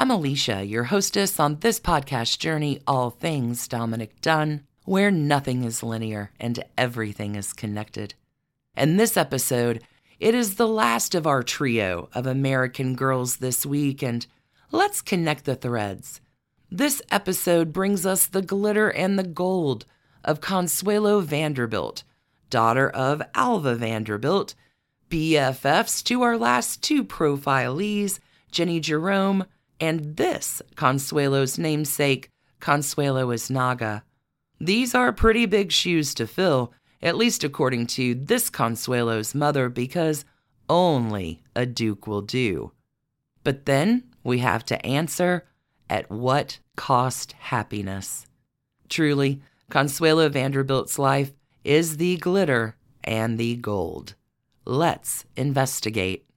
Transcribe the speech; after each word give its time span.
I'm 0.00 0.12
Alicia, 0.12 0.64
your 0.64 0.84
hostess 0.84 1.40
on 1.40 1.58
this 1.58 1.80
podcast 1.80 2.38
journey, 2.38 2.80
All 2.86 3.10
Things 3.10 3.66
Dominick 3.66 4.20
Dunne, 4.20 4.64
where 4.84 5.10
nothing 5.10 5.64
is 5.64 5.82
linear 5.82 6.30
and 6.38 6.62
everything 6.78 7.34
is 7.34 7.52
connected. 7.52 8.14
And 8.76 9.00
this 9.00 9.16
episode, 9.16 9.82
it 10.20 10.36
is 10.36 10.54
the 10.54 10.68
last 10.68 11.16
of 11.16 11.26
our 11.26 11.42
trio 11.42 12.10
of 12.14 12.28
American 12.28 12.94
girls 12.94 13.38
this 13.38 13.66
week, 13.66 14.00
and 14.00 14.24
let's 14.70 15.02
connect 15.02 15.46
the 15.46 15.56
threads. 15.56 16.20
This 16.70 17.02
episode 17.10 17.72
brings 17.72 18.06
us 18.06 18.26
the 18.26 18.40
glitter 18.40 18.90
and 18.90 19.18
the 19.18 19.24
gold 19.24 19.84
of 20.22 20.40
Consuelo 20.40 21.18
Vanderbilt, 21.22 22.04
daughter 22.50 22.88
of 22.88 23.20
Alva 23.34 23.74
Vanderbilt, 23.74 24.54
BFFs 25.10 26.04
to 26.04 26.22
our 26.22 26.38
last 26.38 26.84
two 26.84 27.02
profilees, 27.02 28.20
Jenny 28.52 28.78
Jerome, 28.78 29.44
and 29.80 30.16
this 30.16 30.62
Consuelo's 30.76 31.58
namesake, 31.58 32.30
Consuelo 32.60 33.28
Yznaga. 33.28 34.02
These 34.60 34.94
are 34.94 35.12
pretty 35.12 35.46
big 35.46 35.70
shoes 35.70 36.14
to 36.14 36.26
fill, 36.26 36.72
at 37.00 37.16
least 37.16 37.44
according 37.44 37.86
to 37.88 38.14
this 38.14 38.50
Consuelo's 38.50 39.34
mother, 39.34 39.68
because 39.68 40.24
only 40.68 41.42
a 41.54 41.64
duke 41.64 42.06
will 42.06 42.22
do. 42.22 42.72
But 43.44 43.66
then 43.66 44.04
we 44.24 44.38
have 44.38 44.64
to 44.66 44.84
answer 44.84 45.46
at 45.88 46.10
what 46.10 46.58
cost 46.76 47.32
happiness? 47.38 48.26
Truly, 48.88 49.40
Consuelo 49.70 50.28
Vanderbilt's 50.28 50.98
life 50.98 51.32
is 51.64 51.96
the 51.96 52.16
glitter 52.16 52.76
and 53.04 53.38
the 53.38 53.56
gold. 53.56 54.14
Let's 54.64 55.24
investigate. 55.36 56.27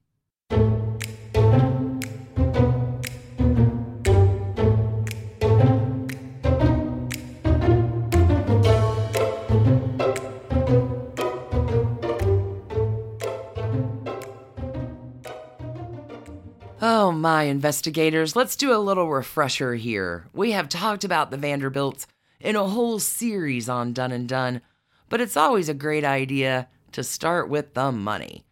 My 17.42 17.48
investigators, 17.48 18.36
let's 18.36 18.54
do 18.54 18.72
a 18.72 18.78
little 18.78 19.10
refresher 19.10 19.74
here. 19.74 20.28
We 20.32 20.52
have 20.52 20.68
talked 20.68 21.02
about 21.02 21.32
the 21.32 21.36
Vanderbilts 21.36 22.06
in 22.38 22.54
a 22.54 22.68
whole 22.68 23.00
series 23.00 23.68
on 23.68 23.92
Done 23.92 24.12
and 24.12 24.28
Done, 24.28 24.60
but 25.08 25.20
it's 25.20 25.36
always 25.36 25.68
a 25.68 25.74
great 25.74 26.04
idea 26.04 26.68
to 26.92 27.02
start 27.02 27.48
with 27.48 27.74
the 27.74 27.90
money. 27.90 28.44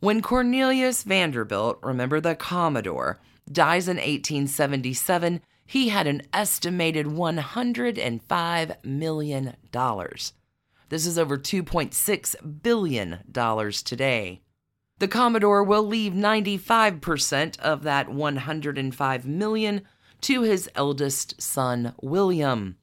When 0.00 0.22
Cornelius 0.22 1.02
Vanderbilt, 1.02 1.78
remember 1.82 2.22
the 2.22 2.34
Commodore, 2.34 3.20
dies 3.52 3.86
in 3.86 3.98
1877, 3.98 5.42
he 5.66 5.90
had 5.90 6.06
an 6.06 6.22
estimated 6.32 7.04
$105 7.08 8.82
million. 8.82 9.56
This 10.88 11.04
is 11.04 11.18
over 11.18 11.36
$2.6 11.36 12.62
billion 12.62 13.18
today. 13.84 14.40
The 15.02 15.08
Commodore 15.08 15.64
will 15.64 15.82
leave 15.82 16.12
95% 16.12 17.58
of 17.58 17.82
that 17.82 18.08
105 18.08 19.26
million 19.26 19.82
to 20.20 20.42
his 20.42 20.70
eldest 20.76 21.42
son, 21.42 21.94
William. 22.00 22.76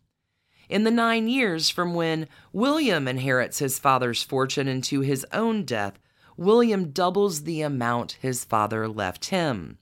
In 0.68 0.84
the 0.84 0.92
nine 0.92 1.30
years 1.30 1.70
from 1.70 1.94
when 1.94 2.28
William 2.52 3.08
inherits 3.08 3.60
his 3.60 3.80
father's 3.80 4.22
fortune 4.22 4.68
into 4.68 5.00
his 5.00 5.26
own 5.32 5.64
death, 5.64 5.98
William 6.36 6.92
doubles 6.92 7.44
the 7.44 7.62
amount 7.62 8.18
his 8.20 8.44
father 8.44 8.90
left 8.90 9.28
him. 9.28 9.78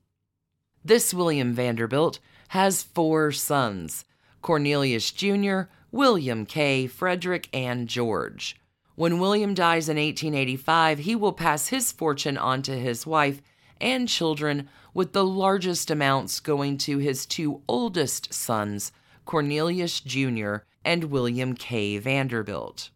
This 0.86 1.16
William 1.16 1.56
Vanderbilt 1.56 2.20
has 2.50 2.84
four 2.84 3.32
sons 3.32 4.06
Cornelius 4.44 5.12
Jr., 5.12 5.62
William 5.92 6.46
K., 6.46 6.86
Frederick, 6.86 7.50
and 7.52 7.88
George. 7.88 8.58
When 8.98 9.20
William 9.20 9.54
dies 9.54 9.90
in 9.90 9.98
1885, 9.98 10.98
he 10.98 11.16
will 11.16 11.32
pass 11.32 11.68
his 11.68 11.92
fortune 11.92 12.36
on 12.36 12.64
to 12.64 12.76
his 12.76 13.06
wife 13.06 13.44
and 13.80 14.10
children, 14.10 14.70
with 14.92 15.14
the 15.14 15.24
largest 15.24 15.92
amounts 15.92 16.40
going 16.40 16.80
to 16.80 16.98
his 16.98 17.28
two 17.28 17.62
oldest 17.68 18.34
sons, 18.34 18.92
Cornelius 19.24 20.00
Jr. 20.00 20.56
and 20.84 21.12
William 21.12 21.54
K. 21.54 22.00
Vanderbilt. 22.00 22.90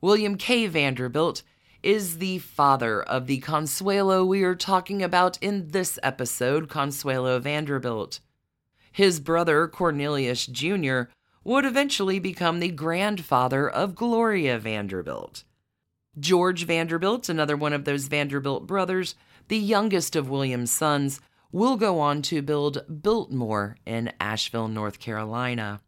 William 0.00 0.36
K. 0.36 0.68
Vanderbilt 0.68 1.42
is 1.82 2.18
the 2.18 2.38
father 2.38 3.02
of 3.02 3.26
the 3.26 3.38
Consuelo 3.38 4.24
we 4.24 4.44
are 4.44 4.54
talking 4.54 5.02
about 5.02 5.42
in 5.42 5.70
this 5.72 5.98
episode, 6.04 6.68
Consuelo 6.68 7.40
Vanderbilt. 7.40 8.20
His 8.92 9.18
brother, 9.18 9.66
Cornelius 9.66 10.46
Jr., 10.46 11.10
would 11.46 11.64
eventually 11.64 12.18
become 12.18 12.58
the 12.58 12.68
grandfather 12.68 13.70
of 13.70 13.94
Gloria 13.94 14.58
Vanderbilt. 14.58 15.44
George 16.18 16.64
Vanderbilt, 16.64 17.28
another 17.28 17.56
one 17.56 17.72
of 17.72 17.84
those 17.84 18.08
Vanderbilt 18.08 18.66
brothers, 18.66 19.14
the 19.46 19.56
youngest 19.56 20.16
of 20.16 20.28
William's 20.28 20.72
sons, 20.72 21.20
will 21.52 21.76
go 21.76 22.00
on 22.00 22.20
to 22.20 22.42
build 22.42 22.84
Biltmore 23.00 23.76
in 23.86 24.12
Asheville, 24.18 24.66
North 24.66 24.98
Carolina. 24.98 25.80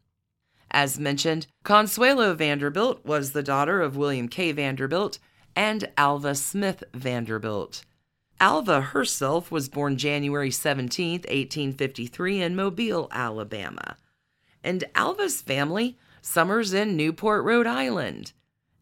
As 0.70 1.00
mentioned, 1.00 1.48
Consuelo 1.64 2.34
Vanderbilt 2.34 3.04
was 3.04 3.32
the 3.32 3.42
daughter 3.42 3.82
of 3.82 3.96
William 3.96 4.28
K. 4.28 4.52
Vanderbilt 4.52 5.18
and 5.56 5.90
Alva 5.98 6.36
Smith 6.36 6.84
Vanderbilt. 6.94 7.84
Alva 8.38 8.80
herself 8.80 9.50
was 9.50 9.68
born 9.68 9.98
January 9.98 10.52
17, 10.52 11.22
1853, 11.22 12.42
in 12.42 12.54
Mobile, 12.54 13.08
Alabama 13.10 13.96
and 14.62 14.84
Alva's 14.94 15.40
family 15.40 15.98
summers 16.20 16.72
in 16.72 16.96
Newport, 16.96 17.44
Rhode 17.44 17.66
Island. 17.66 18.32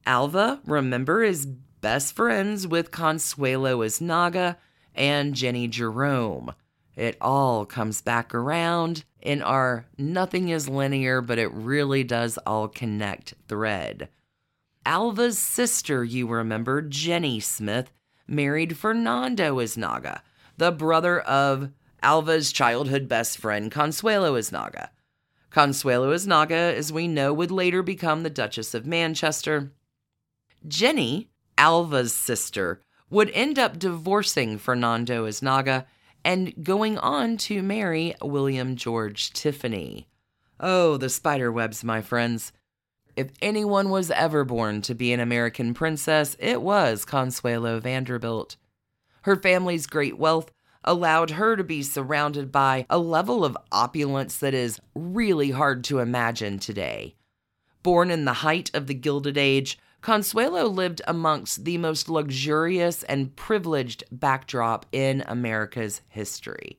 Alva, 0.04 0.60
remember, 0.66 1.22
is 1.22 1.46
best 1.46 2.14
friends 2.14 2.66
with 2.66 2.90
Consuelo 2.90 3.80
Yznaga 3.80 4.56
and 4.94 5.34
Jenny 5.34 5.68
Jerome. 5.68 6.54
It 6.94 7.16
all 7.20 7.66
comes 7.66 8.00
back 8.00 8.34
around 8.34 9.04
in 9.20 9.42
our 9.42 9.86
nothing 9.98 10.48
is 10.48 10.68
linear, 10.68 11.20
but 11.20 11.38
it 11.38 11.52
really 11.52 12.04
does 12.04 12.38
all 12.46 12.68
connect 12.68 13.34
thread. 13.48 14.08
Alva's 14.86 15.38
sister, 15.38 16.04
you 16.04 16.28
remember, 16.28 16.80
Jenny 16.80 17.40
Smith, 17.40 17.90
married 18.26 18.76
Fernando 18.76 19.56
Yznaga, 19.56 20.20
the 20.56 20.72
brother 20.72 21.20
of 21.20 21.70
Alva's 22.02 22.52
childhood 22.52 23.08
best 23.08 23.36
friend, 23.36 23.70
Consuelo 23.70 24.34
Yznaga. 24.34 24.88
Consuelo 25.56 26.12
Yznaga, 26.12 26.74
as 26.74 26.92
we 26.92 27.08
know, 27.08 27.32
would 27.32 27.50
later 27.50 27.82
become 27.82 28.22
the 28.22 28.28
Duchess 28.28 28.74
of 28.74 28.84
Manchester. 28.84 29.72
Jenny, 30.68 31.30
Alva's 31.56 32.14
sister, 32.14 32.82
would 33.08 33.30
end 33.30 33.58
up 33.58 33.78
divorcing 33.78 34.58
Fernando 34.58 35.26
Yznaga 35.26 35.86
and 36.22 36.62
going 36.62 36.98
on 36.98 37.38
to 37.38 37.62
marry 37.62 38.14
William 38.20 38.76
George 38.76 39.32
Tiffany. 39.32 40.06
Oh, 40.60 40.98
the 40.98 41.08
spider 41.08 41.50
webs, 41.50 41.82
my 41.82 42.02
friends. 42.02 42.52
If 43.16 43.30
anyone 43.40 43.88
was 43.88 44.10
ever 44.10 44.44
born 44.44 44.82
to 44.82 44.94
be 44.94 45.14
an 45.14 45.20
American 45.20 45.72
princess, 45.72 46.36
it 46.38 46.60
was 46.60 47.06
Consuelo 47.06 47.80
Vanderbilt. 47.80 48.58
Her 49.22 49.36
family's 49.36 49.86
great 49.86 50.18
wealth 50.18 50.52
allowed 50.86 51.30
her 51.30 51.56
to 51.56 51.64
be 51.64 51.82
surrounded 51.82 52.52
by 52.52 52.86
a 52.88 52.98
level 52.98 53.44
of 53.44 53.58
opulence 53.72 54.38
that 54.38 54.54
is 54.54 54.80
really 54.94 55.50
hard 55.50 55.82
to 55.84 55.98
imagine 55.98 56.58
today. 56.58 57.14
Born 57.82 58.10
in 58.10 58.24
the 58.24 58.32
height 58.32 58.70
of 58.74 58.86
the 58.86 58.94
Gilded 58.94 59.36
Age, 59.36 59.78
Consuelo 60.00 60.66
lived 60.68 61.02
amongst 61.06 61.64
the 61.64 61.78
most 61.78 62.08
luxurious 62.08 63.02
and 63.04 63.34
privileged 63.34 64.04
backdrop 64.12 64.86
in 64.92 65.24
America's 65.26 66.00
history. 66.08 66.78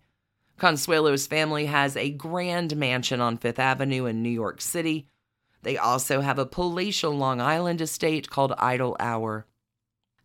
Consuelo's 0.57 1.27
family 1.27 1.65
has 1.65 1.95
a 1.95 2.09
grand 2.09 2.75
mansion 2.75 3.21
on 3.21 3.37
Fifth 3.37 3.59
Avenue 3.59 4.05
in 4.05 4.23
New 4.23 4.29
York 4.29 4.61
City. 4.61 5.07
They 5.61 5.77
also 5.77 6.21
have 6.21 6.39
a 6.39 6.45
palatial 6.45 7.11
Long 7.11 7.41
Island 7.41 7.81
estate 7.81 8.29
called 8.29 8.53
Idle 8.57 8.95
Hour. 8.99 9.45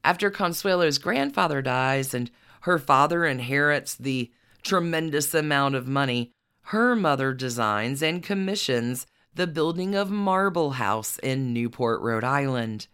After 0.04 0.30
Consuelo's 0.30 0.98
grandfather 0.98 1.60
dies 1.60 2.14
and 2.14 2.30
her 2.62 2.78
father 2.78 3.24
inherits 3.24 3.94
the 3.94 4.30
tremendous 4.62 5.34
amount 5.34 5.74
of 5.74 5.88
money. 5.88 6.32
Her 6.66 6.94
mother 6.94 7.34
designs 7.34 8.02
and 8.02 8.22
commissions 8.22 9.06
the 9.34 9.46
building 9.46 9.94
of 9.94 10.10
Marble 10.10 10.72
House 10.72 11.18
in 11.18 11.52
Newport, 11.52 12.00
Rhode 12.02 12.24
Island. 12.24 12.86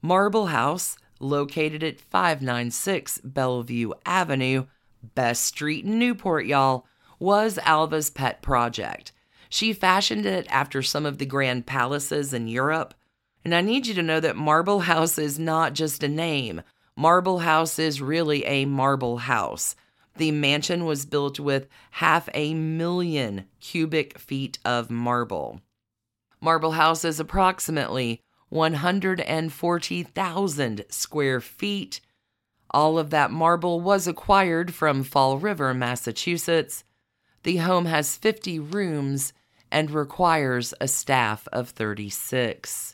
Marble 0.00 0.46
House, 0.46 0.96
located 1.20 1.82
at 1.82 2.00
596 2.00 3.18
Bellevue 3.18 3.92
Avenue, 4.04 4.66
best 5.14 5.44
street 5.44 5.84
in 5.84 5.98
Newport, 5.98 6.46
y'all, 6.46 6.86
was 7.18 7.58
Alva's 7.58 8.10
pet 8.10 8.42
project. 8.42 9.12
She 9.48 9.72
fashioned 9.72 10.26
it 10.26 10.46
after 10.50 10.82
some 10.82 11.06
of 11.06 11.18
the 11.18 11.26
grand 11.26 11.66
palaces 11.66 12.32
in 12.32 12.48
Europe. 12.48 12.94
And 13.44 13.54
I 13.54 13.60
need 13.60 13.86
you 13.86 13.94
to 13.94 14.02
know 14.02 14.20
that 14.20 14.36
Marble 14.36 14.80
House 14.80 15.18
is 15.18 15.38
not 15.38 15.74
just 15.74 16.02
a 16.02 16.08
name. 16.08 16.62
Marble 16.96 17.40
House 17.40 17.80
is 17.80 18.00
really 18.00 18.44
a 18.44 18.66
marble 18.66 19.18
house. 19.18 19.74
The 20.16 20.30
mansion 20.30 20.84
was 20.84 21.06
built 21.06 21.40
with 21.40 21.66
half 21.92 22.28
a 22.34 22.54
million 22.54 23.46
cubic 23.60 24.16
feet 24.16 24.60
of 24.64 24.90
marble. 24.90 25.60
Marble 26.40 26.70
House 26.72 27.04
is 27.04 27.18
approximately 27.18 28.20
140,000 28.48 30.84
square 30.88 31.40
feet. 31.40 32.00
All 32.70 32.96
of 32.96 33.10
that 33.10 33.32
marble 33.32 33.80
was 33.80 34.06
acquired 34.06 34.72
from 34.72 35.02
Fall 35.02 35.38
River, 35.38 35.74
Massachusetts. 35.74 36.84
The 37.42 37.56
home 37.56 37.86
has 37.86 38.16
50 38.16 38.60
rooms 38.60 39.32
and 39.72 39.90
requires 39.90 40.72
a 40.80 40.86
staff 40.86 41.48
of 41.52 41.70
36. 41.70 42.93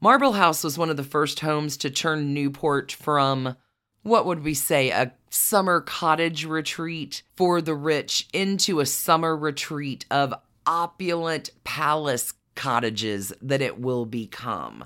Marble 0.00 0.34
House 0.34 0.62
was 0.62 0.78
one 0.78 0.90
of 0.90 0.96
the 0.96 1.02
first 1.02 1.40
homes 1.40 1.76
to 1.78 1.90
turn 1.90 2.32
Newport 2.32 2.92
from 2.92 3.56
what 4.02 4.26
would 4.26 4.44
we 4.44 4.54
say, 4.54 4.90
a 4.90 5.12
summer 5.28 5.80
cottage 5.80 6.44
retreat 6.44 7.22
for 7.34 7.60
the 7.60 7.74
rich 7.74 8.28
into 8.32 8.78
a 8.78 8.86
summer 8.86 9.36
retreat 9.36 10.06
of 10.08 10.32
opulent 10.66 11.50
palace 11.64 12.32
cottages 12.54 13.32
that 13.42 13.60
it 13.60 13.80
will 13.80 14.06
become. 14.06 14.84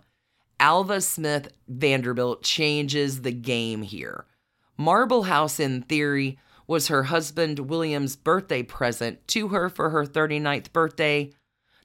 Alva 0.58 1.00
Smith 1.02 1.48
Vanderbilt 1.68 2.42
changes 2.42 3.20
the 3.20 3.32
game 3.32 3.82
here. 3.82 4.24
Marble 4.78 5.24
House, 5.24 5.60
in 5.60 5.82
theory, 5.82 6.38
was 6.66 6.88
her 6.88 7.04
husband 7.04 7.58
William's 7.58 8.16
birthday 8.16 8.62
present 8.62 9.26
to 9.28 9.48
her 9.48 9.68
for 9.68 9.90
her 9.90 10.06
39th 10.06 10.72
birthday. 10.72 11.30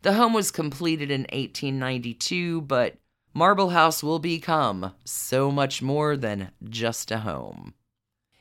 The 0.03 0.13
home 0.13 0.33
was 0.33 0.49
completed 0.49 1.11
in 1.11 1.21
1892, 1.21 2.61
but 2.61 2.95
Marble 3.37 3.69
House 3.69 4.01
will 4.01 4.17
become 4.17 4.95
so 5.05 5.51
much 5.51 5.79
more 5.79 6.17
than 6.17 6.49
just 6.67 7.11
a 7.11 7.19
home. 7.19 7.75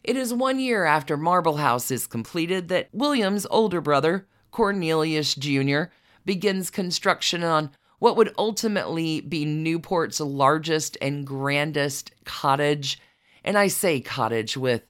It 0.02 0.16
is 0.16 0.32
one 0.32 0.58
year 0.58 0.86
after 0.86 1.18
Marble 1.18 1.58
House 1.58 1.90
is 1.90 2.06
completed 2.06 2.68
that 2.68 2.88
William's 2.94 3.44
older 3.50 3.82
brother, 3.82 4.26
Cornelius 4.52 5.34
Jr., 5.34 5.82
begins 6.24 6.70
construction 6.70 7.44
on 7.44 7.72
what 7.98 8.16
would 8.16 8.32
ultimately 8.38 9.20
be 9.20 9.44
Newport's 9.44 10.18
largest 10.18 10.96
and 11.02 11.26
grandest 11.26 12.12
cottage. 12.24 12.98
And 13.44 13.58
I 13.58 13.66
say 13.66 14.00
cottage 14.00 14.56
with, 14.56 14.86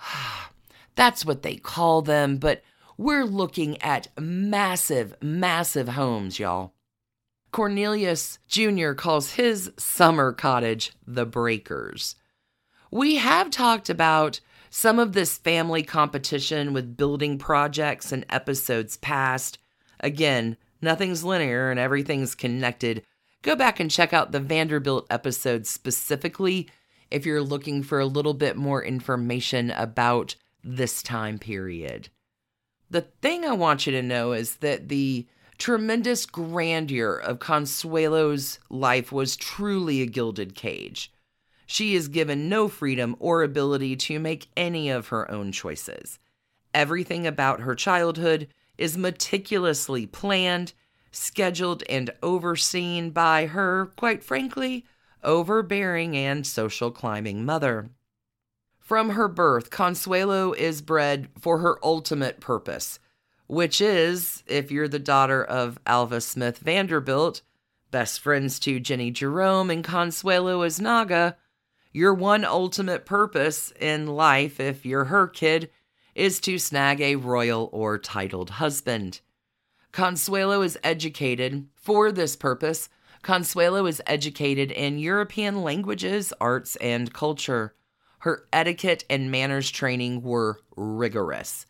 that's 0.96 1.24
what 1.24 1.42
they 1.42 1.54
call 1.54 2.02
them, 2.02 2.38
but 2.38 2.64
we're 2.98 3.26
looking 3.26 3.80
at 3.80 4.08
massive, 4.18 5.14
massive 5.22 5.90
homes, 5.90 6.40
y'all. 6.40 6.74
Cornelius 7.52 8.38
Jr. 8.46 8.92
calls 8.92 9.32
his 9.32 9.72
summer 9.76 10.32
cottage 10.32 10.92
the 11.06 11.26
Breakers. 11.26 12.14
We 12.90 13.16
have 13.16 13.50
talked 13.50 13.90
about 13.90 14.40
some 14.70 14.98
of 14.98 15.12
this 15.12 15.36
family 15.36 15.82
competition 15.82 16.72
with 16.72 16.96
building 16.96 17.38
projects 17.38 18.12
in 18.12 18.24
episodes 18.30 18.96
past. 18.96 19.58
Again, 19.98 20.56
nothing's 20.80 21.24
linear 21.24 21.70
and 21.70 21.80
everything's 21.80 22.34
connected. 22.34 23.02
Go 23.42 23.56
back 23.56 23.80
and 23.80 23.90
check 23.90 24.12
out 24.12 24.32
the 24.32 24.40
Vanderbilt 24.40 25.06
episode 25.10 25.66
specifically 25.66 26.68
if 27.10 27.26
you're 27.26 27.42
looking 27.42 27.82
for 27.82 27.98
a 27.98 28.06
little 28.06 28.34
bit 28.34 28.56
more 28.56 28.84
information 28.84 29.70
about 29.72 30.36
this 30.62 31.02
time 31.02 31.38
period. 31.38 32.08
The 32.90 33.02
thing 33.02 33.44
I 33.44 33.52
want 33.52 33.86
you 33.86 33.92
to 33.92 34.02
know 34.02 34.32
is 34.32 34.56
that 34.56 34.88
the 34.88 35.26
tremendous 35.60 36.24
grandeur 36.24 37.14
of 37.14 37.38
Consuelo's 37.38 38.58
life 38.70 39.12
was 39.12 39.36
truly 39.36 40.00
a 40.00 40.06
gilded 40.06 40.54
cage. 40.54 41.12
She 41.66 41.94
is 41.94 42.08
given 42.08 42.48
no 42.48 42.66
freedom 42.66 43.14
or 43.18 43.42
ability 43.42 43.94
to 43.96 44.18
make 44.18 44.48
any 44.56 44.88
of 44.88 45.08
her 45.08 45.30
own 45.30 45.52
choices. 45.52 46.18
Everything 46.72 47.26
about 47.26 47.60
her 47.60 47.74
childhood 47.74 48.48
is 48.78 48.96
meticulously 48.96 50.06
planned, 50.06 50.72
scheduled, 51.12 51.82
and 51.90 52.10
overseen 52.22 53.10
by 53.10 53.44
her, 53.46 53.92
quite 53.96 54.24
frankly, 54.24 54.86
overbearing 55.22 56.16
and 56.16 56.46
social 56.46 56.90
climbing 56.90 57.44
mother. 57.44 57.90
From 58.78 59.10
her 59.10 59.28
birth, 59.28 59.68
Consuelo 59.68 60.52
is 60.52 60.80
bred 60.80 61.28
for 61.38 61.58
her 61.58 61.78
ultimate 61.84 62.40
purpose 62.40 62.98
which 63.50 63.80
is, 63.80 64.44
if 64.46 64.70
you're 64.70 64.86
the 64.86 65.00
daughter 65.00 65.42
of 65.42 65.76
Alva 65.84 66.20
Smith 66.20 66.58
Vanderbilt, 66.58 67.42
best 67.90 68.20
friends 68.20 68.60
to 68.60 68.78
Jenny 68.78 69.10
Jerome 69.10 69.70
and 69.70 69.82
Consuelo 69.82 70.60
Yznaga, 70.60 71.34
your 71.92 72.14
one 72.14 72.44
ultimate 72.44 73.04
purpose 73.04 73.72
in 73.80 74.06
life, 74.06 74.60
if 74.60 74.86
you're 74.86 75.06
her 75.06 75.26
kid, 75.26 75.68
is 76.14 76.38
to 76.42 76.60
snag 76.60 77.00
a 77.00 77.16
royal 77.16 77.68
or 77.72 77.98
titled 77.98 78.50
husband. 78.50 79.20
Consuelo 79.90 80.62
is 80.62 80.78
educated 80.84 81.66
for 81.74 82.12
this 82.12 82.36
purpose. 82.36 82.88
Consuelo 83.22 83.84
is 83.86 84.00
educated 84.06 84.70
in 84.70 85.00
European 85.00 85.62
languages, 85.62 86.32
arts, 86.40 86.76
and 86.76 87.12
culture. 87.12 87.74
Her 88.20 88.46
etiquette 88.52 89.04
and 89.10 89.28
manners 89.28 89.72
training 89.72 90.22
were 90.22 90.60
rigorous 90.76 91.66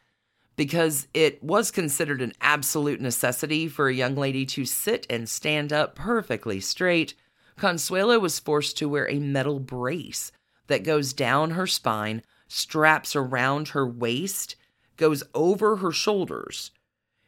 because 0.61 1.09
it 1.15 1.43
was 1.43 1.71
considered 1.71 2.21
an 2.21 2.35
absolute 2.43 3.01
necessity 3.01 3.67
for 3.67 3.89
a 3.89 3.95
young 3.95 4.15
lady 4.15 4.45
to 4.45 4.67
sit 4.67 5.07
and 5.09 5.27
stand 5.27 5.73
up 5.73 5.95
perfectly 5.95 6.61
straight. 6.61 7.15
Consuelo 7.57 8.19
was 8.19 8.39
forced 8.39 8.77
to 8.77 8.87
wear 8.87 9.09
a 9.09 9.19
metal 9.19 9.59
brace 9.59 10.33
that 10.67 10.85
goes 10.85 11.15
down 11.15 11.53
her 11.53 11.67
spine, 11.67 12.23
straps 12.47 13.17
around 13.17 13.69
her 13.69 13.87
waist, 13.87 14.55
goes 14.99 15.23
over 15.35 15.77
her 15.77 15.93
shoulders. 15.93 16.73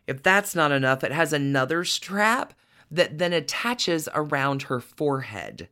If 0.07 0.23
that's 0.23 0.55
not 0.55 0.71
enough, 0.71 1.03
it 1.03 1.13
has 1.13 1.33
another 1.33 1.85
strap 1.85 2.53
that 2.91 3.17
then 3.17 3.33
attaches 3.33 4.11
around 4.15 4.65
her 4.65 4.79
forehead. 4.79 5.71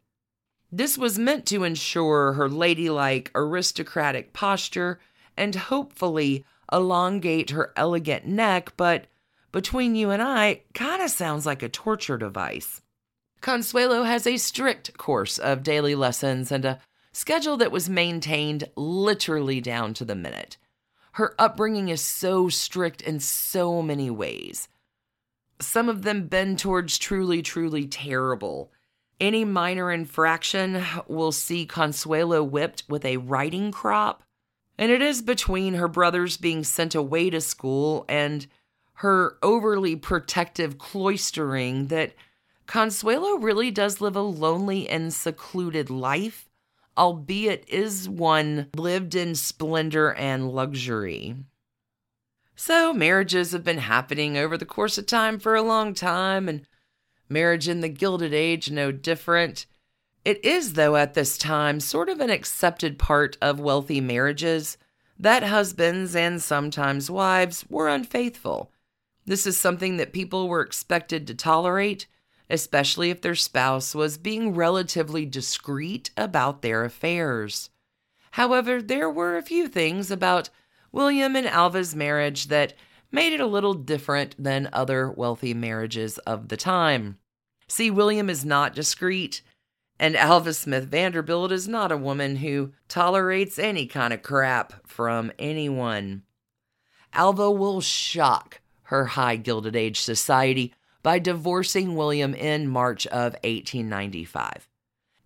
This 0.73 0.97
was 0.97 1.19
meant 1.19 1.45
to 1.49 1.64
ensure 1.64 2.33
her 2.33 2.49
ladylike, 2.49 3.31
aristocratic 3.35 4.33
posture 4.33 4.99
and 5.37 5.55
hopefully 5.55 6.47
elongate 6.73 7.50
her 7.50 7.73
elegant 7.77 8.27
neck, 8.27 8.73
but 8.77 9.07
between 9.53 9.95
you 9.95 10.11
and 10.11 10.23
I, 10.23 10.62
kind 10.75 11.03
of 11.03 11.11
sounds 11.11 11.47
like 11.47 11.62
a 11.62 11.69
torture 11.69 12.17
device. 12.17 12.81
Consuelo 13.41 14.05
has 14.05 14.27
a 14.27 14.37
strict 14.37 14.97
course 14.97 15.39
of 15.39 15.62
daily 15.62 15.95
lessons 15.95 16.53
and 16.53 16.65
a 16.65 16.79
schedule 17.12 17.57
that 17.57 17.73
was 17.73 17.89
maintained 17.89 18.65
literally 18.77 19.61
down 19.61 19.95
to 19.95 20.05
the 20.05 20.15
minute. 20.15 20.57
Her 21.12 21.35
upbringing 21.39 21.89
is 21.89 22.00
so 22.00 22.49
strict 22.49 23.03
in 23.03 23.19
so 23.19 23.83
many 23.83 24.11
ways. 24.11 24.69
Some 25.61 25.89
of 25.89 26.03
them 26.03 26.29
bend 26.29 26.59
towards 26.59 26.99
truly, 26.99 27.43
truly 27.43 27.87
terrible. 27.87 28.71
Any 29.19 29.45
minor 29.45 29.91
infraction 29.91 30.83
will 31.09 31.33
see 31.33 31.67
Consuelo 31.67 32.43
whipped 32.43 32.85
with 32.89 33.05
a 33.05 33.19
riding 33.19 33.73
crop 33.73 34.23
and 34.81 34.91
it 34.91 35.03
is 35.03 35.21
between 35.21 35.75
her 35.75 35.89
brothers 35.89 36.39
being 36.39 36.65
sent 36.65 36.95
away 36.95 37.29
to 37.29 37.41
school 37.41 38.07
and 38.09 38.47
her 38.95 39.37
overly 39.43 39.95
protective 39.95 40.79
cloistering 40.79 41.89
that 41.89 42.15
Consuelo 42.67 43.35
really 43.35 43.71
does 43.71 44.01
live 44.01 44.17
a 44.17 44.23
lonely 44.23 44.89
and 44.89 45.13
secluded 45.13 45.91
life, 45.91 46.49
albeit 46.97 47.69
is 47.69 48.09
one 48.09 48.71
lived 48.75 49.15
in 49.15 49.35
splendor 49.35 50.15
and 50.15 50.51
luxury. 50.51 51.37
So, 52.57 52.95
marriages 52.95 53.53
have 53.53 53.65
been 53.65 53.79
happening 53.79 54.39
over 54.39 54.57
the 54.57 54.65
course 54.65 54.97
of 54.97 55.05
time 55.05 55.39
for 55.39 55.55
a 55.55 55.63
long 55.63 55.93
time, 55.93 56.49
and 56.49 56.67
marriage 57.29 57.69
in 57.69 57.81
the 57.81 57.89
Gilded 57.91 58.33
Age 58.33 58.71
no 58.71 58.93
different. 58.93 59.67
It 60.25 60.45
is, 60.45 60.75
though, 60.75 60.97
at 60.97 61.15
this 61.15 61.39
time, 61.39 61.81
sort 61.81 62.09
of 62.09 62.21
an 62.21 62.31
accepted 62.31 62.99
part 62.99 63.39
of 63.41 63.59
wealthy 63.59 64.00
marriages 64.00 64.77
that 65.19 65.43
husbands 65.43 66.17
and 66.17 66.41
sometimes 66.41 67.11
wives 67.11 67.65
were 67.69 67.89
unfaithful. 67.89 68.71
This 69.27 69.47
is 69.47 69.57
something 69.57 69.97
that 69.97 70.12
people 70.12 70.49
were 70.49 70.62
expected 70.62 71.27
to 71.27 71.35
tolerate, 71.35 72.07
especially 72.49 73.11
if 73.11 73.21
their 73.21 73.35
spouse 73.35 73.95
was 73.95 74.19
being 74.19 74.55
relatively 74.55 75.25
discreet 75.25 76.11
about 76.17 76.62
their 76.62 76.85
affairs. 76.85 77.71
However, 78.33 78.81
there 78.81 79.11
were 79.11 79.37
a 79.37 79.43
few 79.43 79.69
things 79.69 80.11
about 80.11 80.50
William 80.93 81.37
and 81.37 81.47
Alva's 81.47 81.95
marriage 81.95 82.49
that 82.49 82.75
made 83.12 83.33
it 83.33 83.41
a 83.41 83.47
little 83.47 83.75
different 83.75 84.35
than 84.43 84.69
other 84.73 85.11
wealthy 85.11 85.55
marriages 85.55 86.19
of 86.19 86.49
the 86.49 86.57
time. 86.57 87.19
See, 87.69 87.91
William 87.91 88.29
is 88.31 88.45
not 88.45 88.75
discreet, 88.75 89.43
and 90.00 90.16
Alva 90.16 90.54
Smith 90.54 90.85
Vanderbilt 90.85 91.52
is 91.52 91.69
not 91.69 91.92
a 91.92 91.97
woman 91.97 92.37
who 92.37 92.73
tolerates 92.88 93.59
any 93.59 93.87
kind 93.87 94.14
of 94.14 94.23
crap 94.23 94.88
from 94.88 95.30
anyone. 95.38 96.23
Alva 97.12 97.50
will 97.50 97.83
shock 97.83 98.62
her 98.85 99.04
high 99.04 99.37
Gilded 99.37 99.76
Age 99.76 100.00
society 100.00 100.73
by 101.02 101.19
divorcing 101.19 101.95
William 101.95 102.35
in 102.35 102.66
March 102.66 103.07
of 103.09 103.35
1895. 103.45 104.71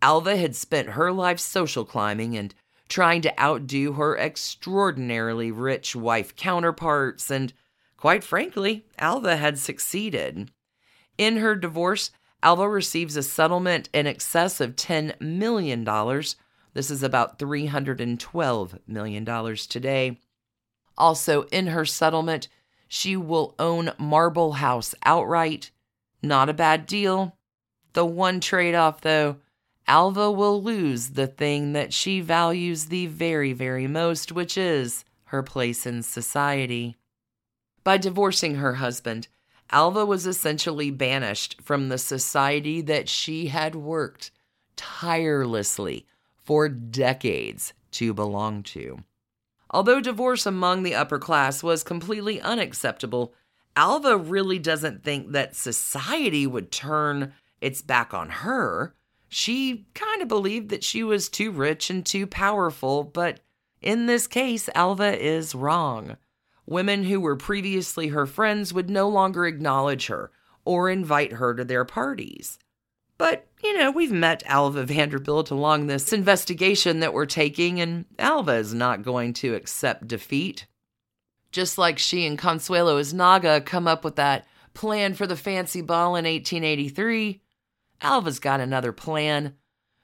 Alva 0.02 0.36
had 0.36 0.56
spent 0.56 0.90
her 0.90 1.12
life 1.12 1.38
social 1.38 1.84
climbing 1.84 2.36
and 2.36 2.52
trying 2.88 3.22
to 3.22 3.40
outdo 3.40 3.92
her 3.92 4.18
extraordinarily 4.18 5.52
rich 5.52 5.94
wife 5.94 6.34
counterparts, 6.34 7.30
and 7.30 7.52
quite 7.96 8.24
frankly, 8.24 8.84
Alva 8.98 9.36
had 9.36 9.56
succeeded. 9.56 10.50
In 11.16 11.36
her 11.36 11.54
divorce, 11.54 12.10
Alva 12.44 12.68
receives 12.68 13.16
a 13.16 13.22
settlement 13.22 13.88
in 13.94 14.06
excess 14.06 14.60
of 14.60 14.76
$10 14.76 15.18
million. 15.18 15.82
This 16.74 16.90
is 16.90 17.02
about 17.02 17.38
$312 17.38 18.78
million 18.86 19.56
today. 19.56 20.20
Also, 20.98 21.44
in 21.44 21.68
her 21.68 21.86
settlement, 21.86 22.48
she 22.86 23.16
will 23.16 23.54
own 23.58 23.92
Marble 23.98 24.52
House 24.52 24.94
outright. 25.06 25.70
Not 26.22 26.50
a 26.50 26.54
bad 26.54 26.86
deal. 26.86 27.38
The 27.94 28.04
one 28.04 28.40
trade 28.40 28.74
off, 28.74 29.00
though, 29.00 29.36
Alva 29.86 30.30
will 30.30 30.62
lose 30.62 31.10
the 31.10 31.26
thing 31.26 31.72
that 31.72 31.94
she 31.94 32.20
values 32.20 32.86
the 32.86 33.06
very, 33.06 33.54
very 33.54 33.86
most, 33.86 34.32
which 34.32 34.58
is 34.58 35.06
her 35.26 35.42
place 35.42 35.86
in 35.86 36.02
society. 36.02 36.96
By 37.82 37.96
divorcing 37.96 38.56
her 38.56 38.74
husband, 38.74 39.28
Alva 39.70 40.04
was 40.06 40.26
essentially 40.26 40.90
banished 40.90 41.60
from 41.62 41.88
the 41.88 41.98
society 41.98 42.80
that 42.82 43.08
she 43.08 43.48
had 43.48 43.74
worked 43.74 44.30
tirelessly 44.76 46.06
for 46.42 46.68
decades 46.68 47.72
to 47.92 48.12
belong 48.12 48.62
to. 48.62 48.98
Although 49.70 50.00
divorce 50.00 50.46
among 50.46 50.82
the 50.82 50.94
upper 50.94 51.18
class 51.18 51.62
was 51.62 51.82
completely 51.82 52.40
unacceptable, 52.40 53.34
Alva 53.76 54.16
really 54.16 54.58
doesn't 54.58 55.02
think 55.02 55.32
that 55.32 55.56
society 55.56 56.46
would 56.46 56.70
turn 56.70 57.32
its 57.60 57.82
back 57.82 58.14
on 58.14 58.30
her. 58.30 58.94
She 59.28 59.86
kind 59.94 60.22
of 60.22 60.28
believed 60.28 60.68
that 60.68 60.84
she 60.84 61.02
was 61.02 61.28
too 61.28 61.50
rich 61.50 61.90
and 61.90 62.06
too 62.06 62.26
powerful, 62.26 63.02
but 63.02 63.40
in 63.80 64.06
this 64.06 64.26
case, 64.26 64.68
Alva 64.74 65.20
is 65.20 65.54
wrong. 65.54 66.16
Women 66.66 67.04
who 67.04 67.20
were 67.20 67.36
previously 67.36 68.08
her 68.08 68.26
friends 68.26 68.72
would 68.72 68.88
no 68.88 69.08
longer 69.08 69.46
acknowledge 69.46 70.06
her 70.06 70.30
or 70.64 70.88
invite 70.88 71.34
her 71.34 71.54
to 71.54 71.64
their 71.64 71.84
parties. 71.84 72.58
But, 73.18 73.46
you 73.62 73.78
know, 73.78 73.90
we've 73.90 74.12
met 74.12 74.42
Alva 74.46 74.84
Vanderbilt 74.84 75.50
along 75.50 75.86
this 75.86 76.12
investigation 76.12 77.00
that 77.00 77.12
we're 77.12 77.26
taking, 77.26 77.80
and 77.80 78.06
Alva 78.18 78.54
is 78.54 78.74
not 78.74 79.02
going 79.02 79.34
to 79.34 79.54
accept 79.54 80.08
defeat. 80.08 80.66
Just 81.52 81.78
like 81.78 81.98
she 81.98 82.26
and 82.26 82.36
Consuelo 82.36 83.00
Yznaga 83.00 83.64
come 83.64 83.86
up 83.86 84.02
with 84.02 84.16
that 84.16 84.46
plan 84.72 85.14
for 85.14 85.26
the 85.26 85.36
fancy 85.36 85.80
ball 85.80 86.16
in 86.16 86.24
1883, 86.24 87.40
Alva's 88.00 88.40
got 88.40 88.60
another 88.60 88.92
plan. 88.92 89.54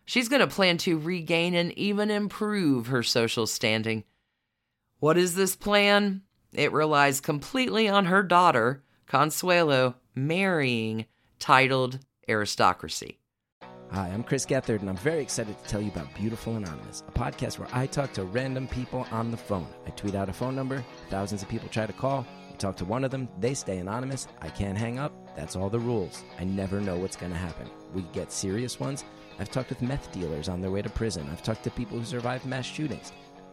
She's 0.05 0.29
going 0.29 0.41
to 0.41 0.47
plan 0.47 0.79
to 0.79 0.99
regain 0.99 1.55
and 1.55 1.77
even 1.77 2.11
improve 2.11 2.87
her 2.87 3.03
social 3.03 3.47
standing. 3.47 4.05
What 5.01 5.19
is 5.19 5.35
this 5.35 5.57
plan? 5.57 6.23
It 6.53 6.73
relies 6.73 7.21
completely 7.21 7.89
on 7.89 8.07
her 8.07 8.25
daughter, 8.25 8.83
Consuelo, 9.07 9.95
marrying 10.17 11.07
titled 11.39 12.01
aristocracy. 12.29 13.21
Hi, 13.93 14.09
I'm 14.09 14.25
Chris 14.25 14.47
Gethard, 14.47 14.81
and 14.81 14.89
I'm 14.89 14.97
very 14.97 15.21
excited 15.21 15.57
to 15.57 15.69
tell 15.69 15.81
you 15.81 15.91
about 15.91 16.13
Beautiful 16.15 16.57
Anonymous, 16.57 17.05
a 17.07 17.13
podcast 17.13 17.59
where 17.59 17.69
I 17.73 17.87
talk 17.87 18.13
to 18.15 18.25
random 18.25 18.67
people 18.67 19.07
on 19.13 19.31
the 19.31 19.37
phone. 19.37 19.67
I 19.87 19.91
tweet 19.91 20.17
out 20.17 20.29
a 20.29 20.33
phone 20.33 20.57
number, 20.57 20.85
thousands 21.09 21.43
of 21.43 21.49
people 21.49 21.69
try 21.69 21.87
to 21.87 21.93
call. 21.93 22.27
You 22.51 22.57
talk 22.57 22.77
to 22.79 22.85
one 22.85 23.05
of 23.05 23.13
them, 23.13 23.29
they 23.39 23.55
stay 23.55 23.79
anonymous. 23.79 24.27
I 24.41 24.49
can't 24.49 24.79
hang 24.79 24.99
up. 24.99 25.13
That's 25.37 25.55
all 25.55 25.71
the 25.71 25.79
rules. 25.79 26.25
I 26.39 26.45
never 26.45 26.81
know 26.81 26.97
what's 26.97 27.17
going 27.17 27.33
to 27.33 27.39
happen. 27.39 27.71
We 27.95 28.03
get 28.13 28.33
serious 28.33 28.81
ones. 28.81 29.05
I've 29.39 29.51
talked 29.51 29.71
with 29.71 29.83
meth 29.83 30.11
dealers 30.13 30.49
on 30.49 30.61
their 30.61 30.71
way 30.71 30.83
to 30.83 30.91
prison. 30.91 31.29
I've 31.31 31.43
talked 31.43 31.65
to 31.65 31.71
people 31.71 31.99
who 31.99 32.05
survived 32.05 32.45
mass 32.45 32.67
shootings. 32.67 33.13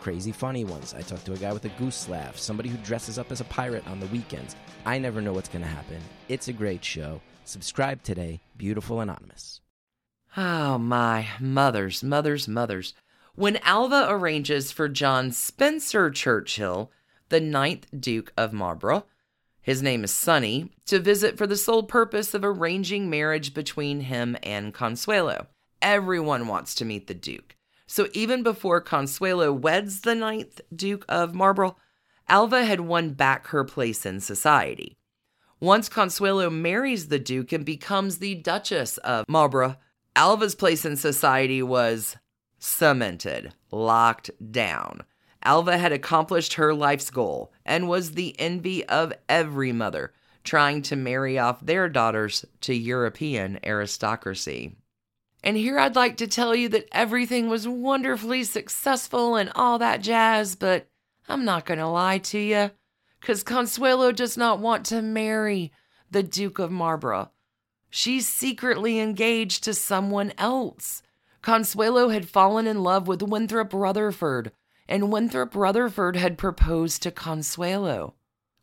Crazy 0.00 0.32
funny 0.32 0.64
ones. 0.64 0.94
I 0.94 1.02
talked 1.02 1.26
to 1.26 1.32
a 1.32 1.38
guy 1.38 1.52
with 1.52 1.64
a 1.64 1.70
goose 1.70 2.08
laugh, 2.08 2.38
somebody 2.38 2.68
who 2.68 2.78
dresses 2.78 3.18
up 3.18 3.32
as 3.32 3.40
a 3.40 3.44
pirate 3.44 3.86
on 3.86 4.00
the 4.00 4.06
weekends. 4.06 4.56
I 4.86 4.98
never 4.98 5.20
know 5.20 5.32
what's 5.32 5.48
going 5.48 5.62
to 5.62 5.68
happen. 5.68 5.98
It's 6.28 6.48
a 6.48 6.52
great 6.52 6.84
show. 6.84 7.20
Subscribe 7.44 8.02
today, 8.02 8.40
Beautiful 8.56 9.00
Anonymous. 9.00 9.60
Oh 10.36 10.78
my, 10.78 11.28
mothers, 11.40 12.02
mothers, 12.02 12.46
mothers. 12.46 12.94
When 13.34 13.56
Alva 13.58 14.06
arranges 14.08 14.72
for 14.72 14.88
John 14.88 15.32
Spencer 15.32 16.10
Churchill, 16.10 16.90
the 17.28 17.40
ninth 17.40 17.86
Duke 17.98 18.32
of 18.36 18.52
Marlborough, 18.52 19.04
his 19.60 19.82
name 19.82 20.04
is 20.04 20.12
Sonny, 20.12 20.70
to 20.86 20.98
visit 20.98 21.36
for 21.36 21.46
the 21.46 21.56
sole 21.56 21.82
purpose 21.82 22.34
of 22.34 22.44
arranging 22.44 23.10
marriage 23.10 23.52
between 23.52 24.00
him 24.00 24.36
and 24.42 24.72
Consuelo. 24.72 25.46
Everyone 25.82 26.48
wants 26.48 26.74
to 26.76 26.84
meet 26.84 27.06
the 27.06 27.14
Duke. 27.14 27.54
So 27.90 28.08
even 28.12 28.42
before 28.42 28.82
Consuelo 28.82 29.50
weds 29.50 30.02
the 30.02 30.14
ninth 30.14 30.60
Duke 30.76 31.06
of 31.08 31.34
Marlborough, 31.34 31.78
Alva 32.28 32.66
had 32.66 32.80
won 32.80 33.14
back 33.14 33.46
her 33.46 33.64
place 33.64 34.04
in 34.04 34.20
society. 34.20 34.98
Once 35.58 35.88
Consuelo 35.88 36.50
marries 36.50 37.08
the 37.08 37.18
Duke 37.18 37.50
and 37.50 37.64
becomes 37.64 38.18
the 38.18 38.34
Duchess 38.34 38.98
of 38.98 39.24
Marlborough, 39.26 39.76
Alva's 40.14 40.54
place 40.54 40.84
in 40.84 40.96
society 40.96 41.62
was 41.62 42.16
cemented, 42.58 43.54
locked 43.70 44.30
down. 44.52 45.02
Alva 45.42 45.78
had 45.78 45.90
accomplished 45.90 46.54
her 46.54 46.74
life's 46.74 47.08
goal 47.08 47.54
and 47.64 47.88
was 47.88 48.12
the 48.12 48.38
envy 48.38 48.84
of 48.84 49.14
every 49.30 49.72
mother 49.72 50.12
trying 50.44 50.82
to 50.82 50.96
marry 50.96 51.38
off 51.38 51.64
their 51.64 51.88
daughters 51.88 52.44
to 52.60 52.74
European 52.74 53.58
aristocracy. 53.64 54.76
And 55.42 55.56
here 55.56 55.78
I'd 55.78 55.96
like 55.96 56.16
to 56.18 56.26
tell 56.26 56.54
you 56.54 56.68
that 56.70 56.88
everything 56.92 57.48
was 57.48 57.68
wonderfully 57.68 58.44
successful 58.44 59.36
and 59.36 59.50
all 59.54 59.78
that 59.78 60.02
jazz, 60.02 60.56
but 60.56 60.88
I'm 61.28 61.44
not 61.44 61.64
going 61.64 61.78
to 61.78 61.86
lie 61.86 62.18
to 62.18 62.38
you 62.38 62.70
because 63.20 63.42
Consuelo 63.42 64.12
does 64.12 64.36
not 64.36 64.58
want 64.58 64.86
to 64.86 65.02
marry 65.02 65.72
the 66.10 66.22
Duke 66.22 66.58
of 66.58 66.70
Marlborough. 66.70 67.30
She's 67.90 68.28
secretly 68.28 68.98
engaged 68.98 69.64
to 69.64 69.74
someone 69.74 70.32
else. 70.38 71.02
Consuelo 71.42 72.08
had 72.08 72.28
fallen 72.28 72.66
in 72.66 72.82
love 72.82 73.06
with 73.06 73.22
Winthrop 73.22 73.72
Rutherfurd, 73.72 74.52
and 74.88 75.12
Winthrop 75.12 75.54
Rutherfurd 75.54 76.16
had 76.16 76.36
proposed 76.36 77.02
to 77.02 77.10
Consuelo. 77.10 78.14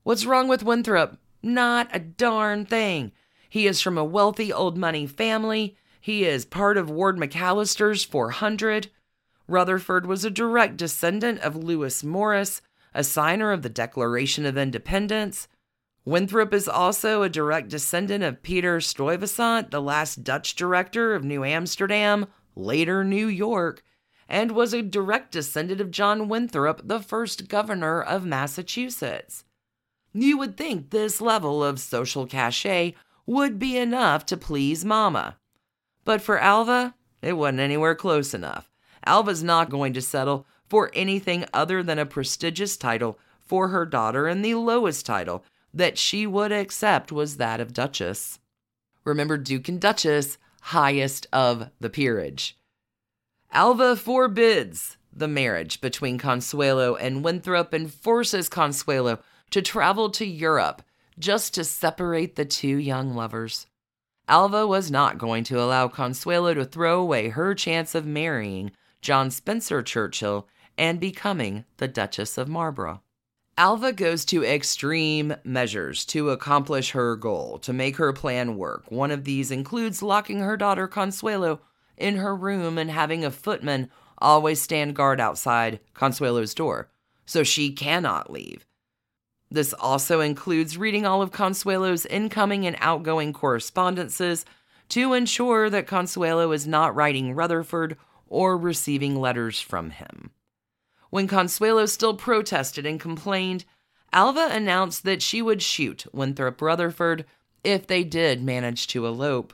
What's 0.03 0.25
wrong 0.25 0.48
with 0.48 0.63
Winthrop? 0.63 1.17
Not 1.41 1.89
a 1.94 2.00
darn 2.00 2.65
thing. 2.65 3.12
He 3.50 3.67
is 3.67 3.82
from 3.82 3.98
a 3.98 4.03
wealthy 4.03 4.51
old 4.51 4.77
money 4.77 5.08
family. 5.08 5.77
He 6.05 6.24
is 6.24 6.45
part 6.45 6.77
of 6.77 6.88
Ward 6.88 7.17
McAllister's 7.17 8.03
400. 8.03 8.91
Rutherfurd 9.47 10.05
was 10.05 10.24
a 10.24 10.29
direct 10.29 10.77
descendant 10.77 11.39
of 11.39 11.55
Lewis 11.55 12.03
Morris, 12.03 12.62
a 12.93 13.03
signer 13.03 13.51
of 13.51 13.63
the 13.63 13.69
Declaration 13.69 14.45
of 14.45 14.55
Independence. 14.55 15.47
Winthrop 16.05 16.53
is 16.53 16.67
also 16.67 17.24
a 17.24 17.27
direct 17.27 17.69
descendant 17.69 18.24
of 18.24 18.43
Peter 18.43 18.79
Stuyvesant, 18.79 19.71
the 19.71 19.81
last 19.81 20.24
Dutch 20.24 20.53
director 20.53 21.15
of 21.15 21.24
New 21.24 21.43
Amsterdam, 21.43 22.27
later 22.55 23.03
New 23.03 23.25
York, 23.25 23.83
and 24.29 24.51
was 24.51 24.75
a 24.75 24.83
direct 24.83 25.31
descendant 25.31 25.81
of 25.81 25.89
John 25.89 26.27
Winthrop, 26.27 26.81
the 26.83 27.00
first 27.00 27.47
governor 27.47 28.00
of 28.00 28.27
Massachusetts. 28.27 29.43
You 30.13 30.38
would 30.38 30.55
think 30.55 30.91
this 30.91 31.19
level 31.19 31.63
of 31.63 31.79
social 31.79 32.27
cachet 32.27 32.93
would 33.25 33.57
be 33.57 33.75
enough 33.75 34.24
to 34.27 34.38
please 34.38 34.85
Mama. 34.85 35.38
But 36.05 36.21
for 36.21 36.39
Alva, 36.39 36.95
it 37.21 37.33
wasn't 37.33 37.59
anywhere 37.59 37.95
close 37.95 38.33
enough. 38.33 38.71
Alva's 39.05 39.43
not 39.43 39.69
going 39.69 39.93
to 39.93 40.01
settle 40.01 40.45
for 40.67 40.91
anything 40.93 41.45
other 41.53 41.83
than 41.83 42.00
a 42.00 42.05
prestigious 42.05 42.77
title 42.77 43.19
for 43.39 43.67
her 43.67 43.85
daughter 43.85 44.27
and 44.27 44.43
the 44.43 44.55
lowest 44.55 45.05
title, 45.05 45.43
that 45.74 45.97
she 45.97 46.25
would 46.25 46.51
accept 46.51 47.12
was 47.12 47.38
that 47.38 47.59
of 47.59 47.74
Duchess. 47.74 48.39
Remember, 49.03 49.38
Duke 49.38 49.67
and 49.67 49.79
Duchess, 49.79 50.38
highest 50.62 51.27
of 51.31 51.69
the 51.79 51.89
peerage. 51.89 52.57
Alva 53.51 53.95
forbids 53.95 54.97
the 55.13 55.27
marriage 55.27 55.81
between 55.81 56.17
Consuelo 56.17 56.95
and 56.95 57.24
Winthrop 57.24 57.71
and 57.71 57.93
forces 57.93 58.50
Consuelo 58.50 59.19
to 59.51 59.62
travel 59.62 60.09
to 60.12 60.25
Europe 60.25 60.81
just 61.19 61.53
to 61.53 61.63
separate 61.63 62.35
the 62.35 62.45
two 62.45 62.77
young 62.77 63.15
lovers. 63.15 63.67
Alva 64.27 64.65
was 64.65 64.89
not 64.89 65.20
going 65.20 65.44
to 65.44 65.62
allow 65.62 65.88
Consuelo 65.88 66.53
to 66.55 66.65
throw 66.65 67.00
away 67.00 67.29
her 67.29 67.53
chance 67.53 67.94
of 67.94 68.08
marrying 68.08 68.72
John 69.01 69.29
Spencer 69.29 69.84
Churchill 69.84 70.48
and 70.77 71.00
becoming 71.00 71.65
the 71.77 71.88
Duchess 71.88 72.38
of 72.38 72.48
Marlborough. 72.48 73.01
Alva 73.58 73.94
goes 73.94 74.25
to 74.25 74.44
extreme 74.44 75.36
measures 75.44 76.05
to 76.05 76.32
accomplish 76.32 76.91
her 76.91 77.15
goal, 77.15 77.60
to 77.60 77.72
make 77.72 77.98
her 77.98 78.12
plan 78.12 78.58
work. 78.58 78.91
One 78.91 79.12
of 79.12 79.24
these 79.24 79.51
includes 79.51 80.01
locking 80.01 80.39
her 80.39 80.58
daughter 80.58 80.88
Consuelo 80.88 81.62
in 81.96 82.17
her 82.17 82.36
room 82.36 82.77
and 82.77 82.91
having 82.91 83.24
a 83.24 83.32
footman 83.32 83.89
always 84.17 84.60
stand 84.60 84.96
guard 84.96 85.22
outside 85.22 85.79
Consuelo's 85.94 86.53
door, 86.53 86.89
so 87.25 87.44
she 87.44 87.72
cannot 87.72 88.32
leave. 88.32 88.65
This 89.50 89.74
also 89.74 90.22
includes 90.22 90.78
reading 90.78 91.06
all 91.06 91.22
of 91.22 91.32
Consuelo's 91.32 92.06
incoming 92.06 92.66
and 92.66 92.75
outgoing 92.80 93.32
correspondences 93.32 94.46
to 94.90 95.14
ensure 95.14 95.70
that 95.70 95.88
Consuelo 95.88 96.52
is 96.52 96.68
not 96.68 96.96
writing 96.96 97.34
Rutherfurd 97.34 97.98
or 98.28 98.58
receiving 98.58 99.16
letters 99.16 99.62
from 99.62 99.92
him. 99.92 100.32
When 101.10 101.28
Consuelo 101.28 101.86
still 101.86 102.16
protested 102.16 102.86
and 102.86 103.00
complained, 103.00 103.66
Alva 104.12 104.50
announced 104.52 105.04
that 105.04 105.22
she 105.22 105.42
would 105.42 105.62
shoot 105.62 106.06
Winthrop 106.12 106.62
Rutherfurd 106.62 107.25
if 107.64 107.88
they 107.88 108.04
did 108.04 108.44
manage 108.44 108.88
to 108.88 109.06
elope. 109.06 109.54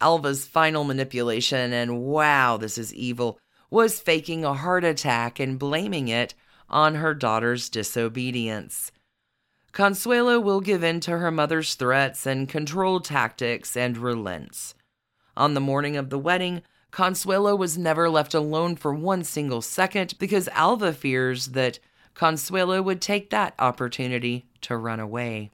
Alva's 0.00 0.46
final 0.46 0.84
manipulation, 0.84 1.72
and 1.72 2.00
wow, 2.00 2.56
this 2.56 2.78
is 2.78 2.94
evil, 2.94 3.38
was 3.70 4.00
faking 4.00 4.44
a 4.44 4.54
heart 4.54 4.84
attack 4.84 5.40
and 5.40 5.58
blaming 5.58 6.08
it 6.08 6.34
on 6.70 6.96
her 6.96 7.14
daughter's 7.14 7.68
disobedience. 7.68 8.92
Consuelo 9.72 10.40
will 10.40 10.60
give 10.60 10.82
in 10.82 11.00
to 11.00 11.18
her 11.18 11.30
mother's 11.30 11.74
threats 11.74 12.26
and 12.26 12.48
control 12.48 13.00
tactics 13.00 13.76
and 13.76 13.96
relents. 13.96 14.74
On 15.36 15.54
the 15.54 15.60
morning 15.60 15.96
of 15.96 16.10
the 16.10 16.18
wedding, 16.18 16.62
Consuelo 16.90 17.54
was 17.54 17.78
never 17.78 18.08
left 18.08 18.34
alone 18.34 18.74
for 18.74 18.94
one 18.94 19.22
single 19.22 19.62
second 19.62 20.14
because 20.18 20.48
Alva 20.48 20.92
fears 20.92 21.48
that 21.48 21.78
Consuelo 22.14 22.82
would 22.82 23.00
take 23.00 23.30
that 23.30 23.54
opportunity 23.58 24.46
to 24.62 24.76
run 24.76 24.98
away. 24.98 25.50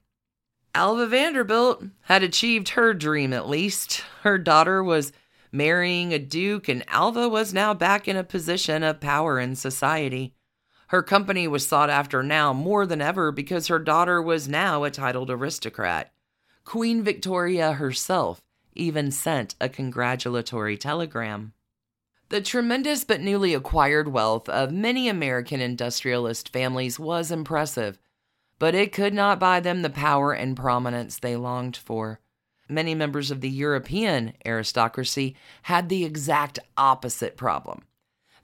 Alva 0.75 1.07
Vanderbilt 1.07 1.85
had 2.03 2.23
achieved 2.23 2.71
her 2.71 2.95
dream 2.95 3.33
at 3.33 3.49
least. 3.49 4.03
Her 4.23 4.39
daughter 4.39 4.83
was 4.83 5.13
marrying 5.53 6.13
a 6.13 6.19
duke, 6.19 6.69
and 6.69 6.83
Alva 6.89 7.29
was 7.29 7.55
now 7.55 7.75
back 7.75 8.09
in 8.09 8.17
a 8.17 8.25
position 8.25 8.83
of 8.83 9.01
power 9.01 9.39
in 9.39 9.55
society. 9.55 10.35
Her 10.95 11.03
company 11.03 11.49
was 11.49 11.67
sought 11.67 11.91
after 11.91 12.23
now 12.23 12.53
more 12.53 12.87
than 12.87 13.01
ever 13.01 13.33
because 13.33 13.67
her 13.67 13.81
daughter 13.81 14.23
was 14.23 14.47
now 14.47 14.85
a 14.85 14.93
titled 14.93 15.29
aristocrat. 15.29 16.13
Queen 16.63 17.03
Victoria 17.03 17.73
herself 17.73 18.41
even 18.75 19.11
sent 19.11 19.57
a 19.61 19.69
congratulatory 19.69 20.77
telegram. 20.77 21.53
The 22.29 22.41
tremendous 22.41 23.03
but 23.03 23.21
newly 23.21 23.55
acquired 23.55 24.07
wealth 24.07 24.49
of 24.49 24.71
many 24.71 25.09
American 25.09 25.61
industrialist 25.61 26.51
families 26.51 26.97
was 26.97 27.33
impressive, 27.33 27.99
but 28.61 28.77
it 28.77 28.93
could 28.93 29.15
not 29.15 29.41
buy 29.41 29.59
them 29.59 29.83
the 29.83 29.91
power 29.91 30.33
and 30.33 30.57
prominence 30.57 31.19
they 31.19 31.35
longed 31.35 31.77
for. 31.77 32.21
Many 32.69 32.95
members 32.95 33.33
of 33.33 33.41
the 33.41 33.51
European 33.51 34.35
aristocracy 34.47 35.35
had 35.63 35.89
the 35.89 36.05
exact 36.05 36.61
opposite 36.77 37.37
problem. 37.37 37.83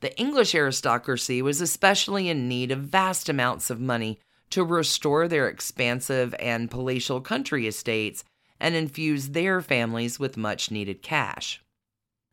The 0.01 0.19
English 0.19 0.55
aristocracy 0.55 1.43
was 1.43 1.61
especially 1.61 2.29
in 2.29 2.49
need 2.49 2.71
of 2.71 2.81
vast 2.81 3.29
amounts 3.29 3.69
of 3.71 3.81
money 3.81 4.19
to 4.51 4.65
restore 4.65 5.29
their 5.29 5.49
expansive 5.49 6.35
and 6.39 6.71
palatial 6.71 7.21
country 7.21 7.67
estates 7.67 8.25
and 8.59 8.75
infuse 8.75 9.29
their 9.29 9.61
families 9.61 10.19
with 10.19 10.37
much 10.37 10.71
needed 10.71 11.03
cash. 11.03 11.63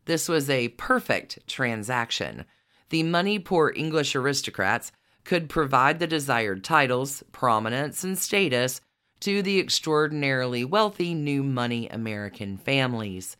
This 0.06 0.30
was 0.30 0.50
a 0.50 0.70
perfect 0.70 1.46
transaction. 1.48 2.46
The 2.90 3.04
money 3.04 3.38
poor 3.40 3.74
English 3.76 4.16
aristocrats 4.16 4.92
could 5.26 5.50
provide 5.50 6.00
the 6.00 6.08
desired 6.08 6.64
titles, 6.64 7.22
prominence, 7.34 8.04
and 8.04 8.18
status 8.18 8.80
to 9.20 9.42
the 9.42 9.60
extraordinarily 9.60 10.64
wealthy 10.64 11.14
new 11.14 11.44
money 11.44 11.90
American 11.90 12.58
families. 12.58 13.36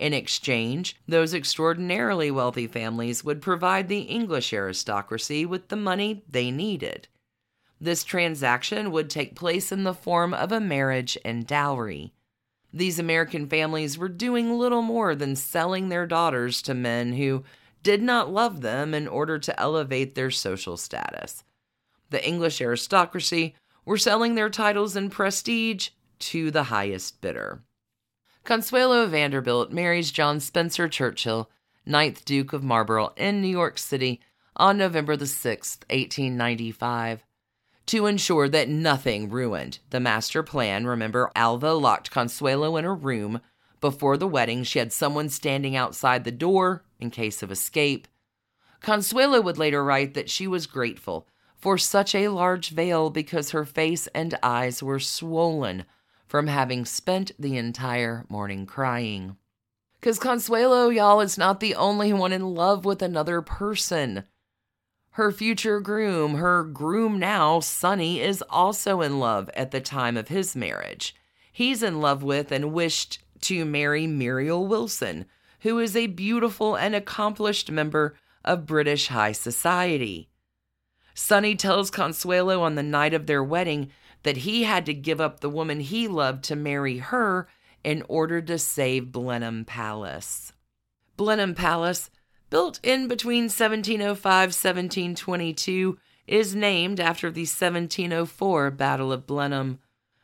In 0.00 0.14
exchange, 0.14 0.96
those 1.06 1.34
extraordinarily 1.34 2.30
wealthy 2.30 2.66
families 2.66 3.22
would 3.22 3.42
provide 3.42 3.88
the 3.88 4.00
English 4.00 4.50
aristocracy 4.50 5.44
with 5.44 5.68
the 5.68 5.76
money 5.76 6.24
they 6.26 6.50
needed. 6.50 7.06
This 7.78 8.02
transaction 8.02 8.92
would 8.92 9.10
take 9.10 9.36
place 9.36 9.70
in 9.70 9.84
the 9.84 9.92
form 9.92 10.32
of 10.32 10.52
a 10.52 10.58
marriage 10.58 11.18
and 11.22 11.46
dowry. 11.46 12.14
These 12.72 12.98
American 12.98 13.46
families 13.46 13.98
were 13.98 14.08
doing 14.08 14.58
little 14.58 14.80
more 14.80 15.14
than 15.14 15.36
selling 15.36 15.90
their 15.90 16.06
daughters 16.06 16.62
to 16.62 16.72
men 16.72 17.12
who 17.12 17.44
did 17.82 18.02
not 18.02 18.32
love 18.32 18.62
them 18.62 18.94
in 18.94 19.06
order 19.06 19.38
to 19.38 19.60
elevate 19.60 20.14
their 20.14 20.30
social 20.30 20.78
status. 20.78 21.44
The 22.08 22.26
English 22.26 22.62
aristocracy 22.62 23.54
were 23.84 23.98
selling 23.98 24.34
their 24.34 24.48
titles 24.48 24.96
and 24.96 25.12
prestige 25.12 25.90
to 26.20 26.50
the 26.50 26.64
highest 26.64 27.20
bidder. 27.20 27.64
Consuelo 28.44 29.06
Vanderbilt 29.06 29.70
marries 29.70 30.10
John 30.10 30.40
Spencer 30.40 30.88
Churchill, 30.88 31.50
9th 31.86 32.24
Duke 32.24 32.52
of 32.52 32.64
Marlborough, 32.64 33.12
in 33.16 33.40
New 33.40 33.48
York 33.48 33.78
City 33.78 34.20
on 34.56 34.78
November 34.78 35.16
the 35.16 35.26
6th, 35.26 35.80
1895. 35.90 37.22
To 37.86 38.06
ensure 38.06 38.48
that 38.48 38.68
nothing 38.68 39.28
ruined 39.28 39.78
the 39.90 40.00
master 40.00 40.42
plan, 40.42 40.86
remember, 40.86 41.30
Alva 41.36 41.74
locked 41.74 42.10
Consuelo 42.10 42.76
in 42.76 42.84
her 42.84 42.94
room. 42.94 43.40
Before 43.80 44.16
the 44.16 44.26
wedding, 44.26 44.64
she 44.64 44.78
had 44.78 44.92
someone 44.92 45.28
standing 45.28 45.76
outside 45.76 46.24
the 46.24 46.32
door 46.32 46.82
in 46.98 47.10
case 47.10 47.42
of 47.42 47.52
escape. 47.52 48.08
Consuelo 48.80 49.40
would 49.40 49.58
later 49.58 49.84
write 49.84 50.14
that 50.14 50.30
she 50.30 50.46
was 50.46 50.66
grateful 50.66 51.28
for 51.56 51.76
such 51.76 52.14
a 52.14 52.28
large 52.28 52.70
veil 52.70 53.10
because 53.10 53.50
her 53.50 53.64
face 53.64 54.06
and 54.14 54.38
eyes 54.42 54.82
were 54.82 54.98
swollen 54.98 55.84
from 56.30 56.46
having 56.46 56.84
spent 56.84 57.32
the 57.40 57.56
entire 57.56 58.24
morning 58.28 58.64
crying. 58.64 59.36
Because 59.98 60.20
Consuelo, 60.20 60.88
y'all, 60.88 61.20
is 61.20 61.36
not 61.36 61.58
the 61.58 61.74
only 61.74 62.12
one 62.12 62.32
in 62.32 62.54
love 62.54 62.84
with 62.84 63.02
another 63.02 63.42
person. 63.42 64.22
Her 65.14 65.32
future 65.32 65.80
groom, 65.80 66.36
her 66.36 66.62
groom 66.62 67.18
now, 67.18 67.58
Sonny, 67.58 68.20
is 68.20 68.44
also 68.48 69.00
in 69.00 69.18
love 69.18 69.50
at 69.54 69.72
the 69.72 69.80
time 69.80 70.16
of 70.16 70.28
his 70.28 70.54
marriage. 70.54 71.16
He's 71.50 71.82
in 71.82 72.00
love 72.00 72.22
with 72.22 72.52
and 72.52 72.72
wished 72.72 73.18
to 73.40 73.64
marry 73.64 74.06
Muriel 74.06 74.68
Wilson, 74.68 75.26
who 75.62 75.80
is 75.80 75.96
a 75.96 76.06
beautiful 76.06 76.76
and 76.76 76.94
accomplished 76.94 77.72
member 77.72 78.14
of 78.44 78.66
British 78.66 79.08
high 79.08 79.32
society. 79.32 80.28
Sonny 81.12 81.56
tells 81.56 81.90
Consuelo 81.90 82.62
on 82.62 82.76
the 82.76 82.84
night 82.84 83.14
of 83.14 83.26
their 83.26 83.42
wedding 83.42 83.90
that 84.22 84.38
he 84.38 84.64
had 84.64 84.86
to 84.86 84.94
give 84.94 85.20
up 85.20 85.40
the 85.40 85.50
woman 85.50 85.80
he 85.80 86.06
loved 86.08 86.44
to 86.44 86.56
marry 86.56 86.98
her 86.98 87.48
in 87.82 88.04
order 88.08 88.40
to 88.42 88.58
save 88.58 89.12
Blenheim 89.12 89.64
Palace. 89.64 90.52
Blenheim 91.16 91.54
Palace, 91.54 92.10
built 92.50 92.80
in 92.82 93.08
between 93.08 93.44
1705 93.44 94.24
1722, 94.24 95.98
is 96.26 96.54
named 96.54 97.00
after 97.00 97.30
the 97.30 97.42
1704 97.42 98.70
Battle 98.70 99.12
of 99.12 99.26
Blenheim. 99.26 99.78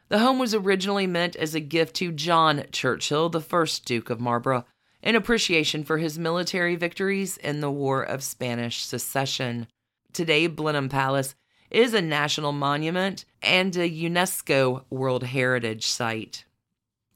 The 0.09 0.21
home 0.21 0.39
was 0.39 0.55
originally 0.55 1.07
meant 1.07 1.35
as 1.37 1.55
a 1.55 1.61
gift 1.61 1.97
to 1.97 2.13
John 2.13 2.65
Churchill, 2.71 3.29
the 3.29 3.41
first 3.41 3.85
Duke 3.85 4.09
of 4.09 4.21
Marlborough, 4.21 4.65
in 5.03 5.17
appreciation 5.17 5.83
for 5.83 5.99
his 5.99 6.19
military 6.19 6.77
victories 6.77 7.37
in 7.39 7.61
the 7.61 7.71
War 7.71 8.03
of 8.03 8.23
Spanish 8.23 8.85
Succession. 8.85 9.67
Today, 10.13 10.47
Blenheim 10.47 10.89
Palace 10.89 11.35
is 11.77 11.93
a 11.93 12.01
national 12.01 12.53
monument 12.53 13.27
and 13.43 13.77
a 13.77 13.87
UNESCO 13.87 14.83
World 14.89 15.25
Heritage 15.25 15.87
Site. 15.87 16.47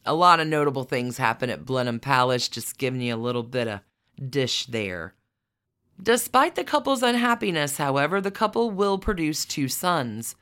A 0.04 0.12
lot 0.12 0.38
of 0.38 0.48
notable 0.48 0.84
things 0.84 1.16
happen 1.16 1.48
at 1.48 1.64
Blenheim 1.64 1.98
Palace, 1.98 2.46
just 2.46 2.76
giving 2.76 3.00
you 3.00 3.14
a 3.14 3.16
little 3.16 3.42
bit 3.42 3.66
of 3.66 3.80
dish 4.28 4.66
there. 4.66 5.14
Despite 6.02 6.56
the 6.56 6.64
couple's 6.64 7.02
unhappiness, 7.02 7.78
however, 7.78 8.20
the 8.20 8.30
couple 8.30 8.70
will 8.70 8.98
produce 8.98 9.46
two 9.46 9.66
sons. 9.66 10.36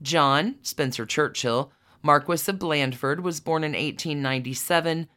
John 0.00 0.54
Spencer 0.62 1.04
Churchill, 1.04 1.72
Marquis 2.00 2.48
of 2.48 2.60
Blandford, 2.60 3.24
was 3.24 3.40
born 3.40 3.64
in 3.64 3.72
1897. 3.72 5.08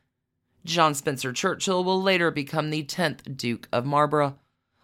John 0.66 0.96
Spencer 0.96 1.32
Churchill 1.32 1.84
will 1.84 2.02
later 2.02 2.32
become 2.32 2.72
the 2.72 2.84
10th 2.84 3.38
Duke 3.38 3.68
of 3.72 3.86
Marlborough. 3.86 4.40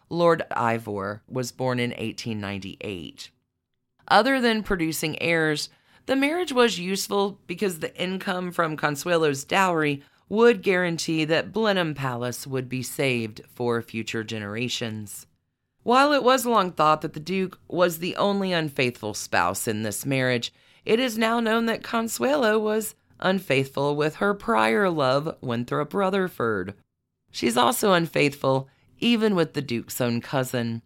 Lord 0.10 0.44
Ivor 0.52 1.24
was 1.28 1.52
born 1.52 1.80
in 1.80 1.90
1898. 1.90 3.32
Other 4.08 4.42
than 4.42 4.64
producing 4.64 5.22
heirs, 5.22 5.70
The 6.06 6.16
marriage 6.16 6.52
was 6.52 6.80
useful 6.80 7.40
because 7.48 7.80
the 7.80 7.96
income 8.02 8.52
from 8.52 8.76
Consuelo's 8.76 9.46
dowry 9.46 10.04
would 10.28 10.62
guarantee 10.62 11.24
that 11.26 11.54
Blenheim 11.54 11.94
Palace 11.94 12.46
would 12.46 12.68
be 12.68 12.84
saved 12.84 13.42
for 13.48 13.82
future 13.82 14.24
generations. 14.24 15.28
While 15.84 16.12
it 16.12 16.24
was 16.24 16.46
long 16.46 16.72
thought 16.72 17.02
that 17.02 17.14
the 17.14 17.20
Duke 17.20 17.60
was 17.68 18.00
the 18.00 18.16
only 18.16 18.52
unfaithful 18.52 19.14
spouse 19.14 19.68
in 19.68 19.84
this 19.84 20.06
marriage, 20.06 20.54
it 20.86 21.00
is 21.00 21.18
now 21.18 21.40
known 21.40 21.66
that 21.68 21.84
Consuelo 21.84 22.60
was 22.60 22.96
unfaithful 23.20 23.96
with 23.96 24.16
her 24.16 24.34
prior 24.34 24.90
love, 24.90 25.38
Winthrop 25.42 25.94
Rutherfurd. 25.94 26.74
She's 27.32 27.58
also 27.58 27.94
unfaithful 27.94 28.68
even 29.00 29.36
with 29.36 29.54
the 29.54 29.62
Duke's 29.62 30.00
own 30.00 30.22
cousin. 30.22 30.82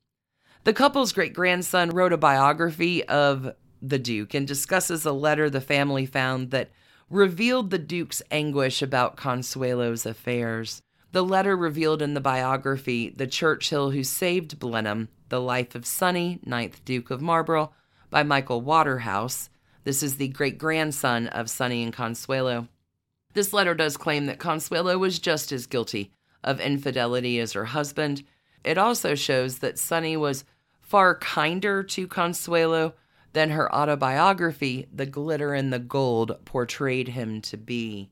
The 0.64 0.74
couple's 0.74 1.14
great 1.14 1.34
grandson 1.34 1.92
wrote 1.92 2.14
a 2.14 2.18
biography 2.18 3.04
of 3.06 3.54
the 3.82 4.00
Duke 4.00 4.34
and 4.34 4.48
discusses 4.48 5.06
a 5.06 5.12
letter 5.12 5.50
the 5.50 5.62
family 5.62 6.06
found 6.06 6.52
that 6.52 6.72
revealed 7.10 7.70
the 7.70 7.78
Duke's 7.78 8.22
anguish 8.32 8.82
about 8.82 9.16
Consuelo's 9.16 10.06
affairs. 10.06 10.82
The 11.14 11.24
letter 11.24 11.56
revealed 11.56 12.02
in 12.02 12.14
the 12.14 12.22
biography 12.22 13.10
The 13.10 13.28
Churchill 13.28 13.92
Who 13.92 14.04
Saved 14.04 14.60
Blenheim, 14.60 15.08
The 15.30 15.40
Life 15.40 15.74
of 15.74 15.86
Sonny, 15.86 16.40
9th 16.46 16.84
Duke 16.84 17.12
of 17.12 17.22
Marlborough, 17.22 17.72
by 18.10 18.24
Michael 18.24 18.62
Waterhouse. 18.62 19.50
This 19.86 20.04
is 20.04 20.18
the 20.18 20.28
great 20.28 20.58
grandson 20.58 21.28
of 21.28 21.50
Sonny 21.50 21.82
and 21.82 21.94
Consuelo. 21.94 22.68
This 23.34 23.54
letter 23.54 23.74
does 23.74 23.96
claim 23.96 24.26
that 24.26 24.40
Consuelo 24.40 24.98
was 24.98 25.20
just 25.20 25.52
as 25.52 25.66
guilty 25.66 26.12
of 26.44 26.60
infidelity 26.60 27.40
as 27.40 27.54
her 27.54 27.66
husband. 27.66 28.24
It 28.64 28.78
also 28.78 29.16
shows 29.16 29.60
that 29.60 29.80
Sunny 29.80 30.18
was 30.18 30.46
far 30.82 31.16
kinder 31.16 31.84
to 31.84 32.08
Consuelo 32.08 32.94
than 33.34 33.50
her 33.52 33.74
autobiography, 33.74 34.88
The 34.94 35.06
Glitter 35.06 35.54
and 35.54 35.72
the 35.72 35.80
Gold, 35.80 36.38
portrayed 36.46 37.10
him 37.10 37.42
to 37.42 37.58
be. 37.58 38.10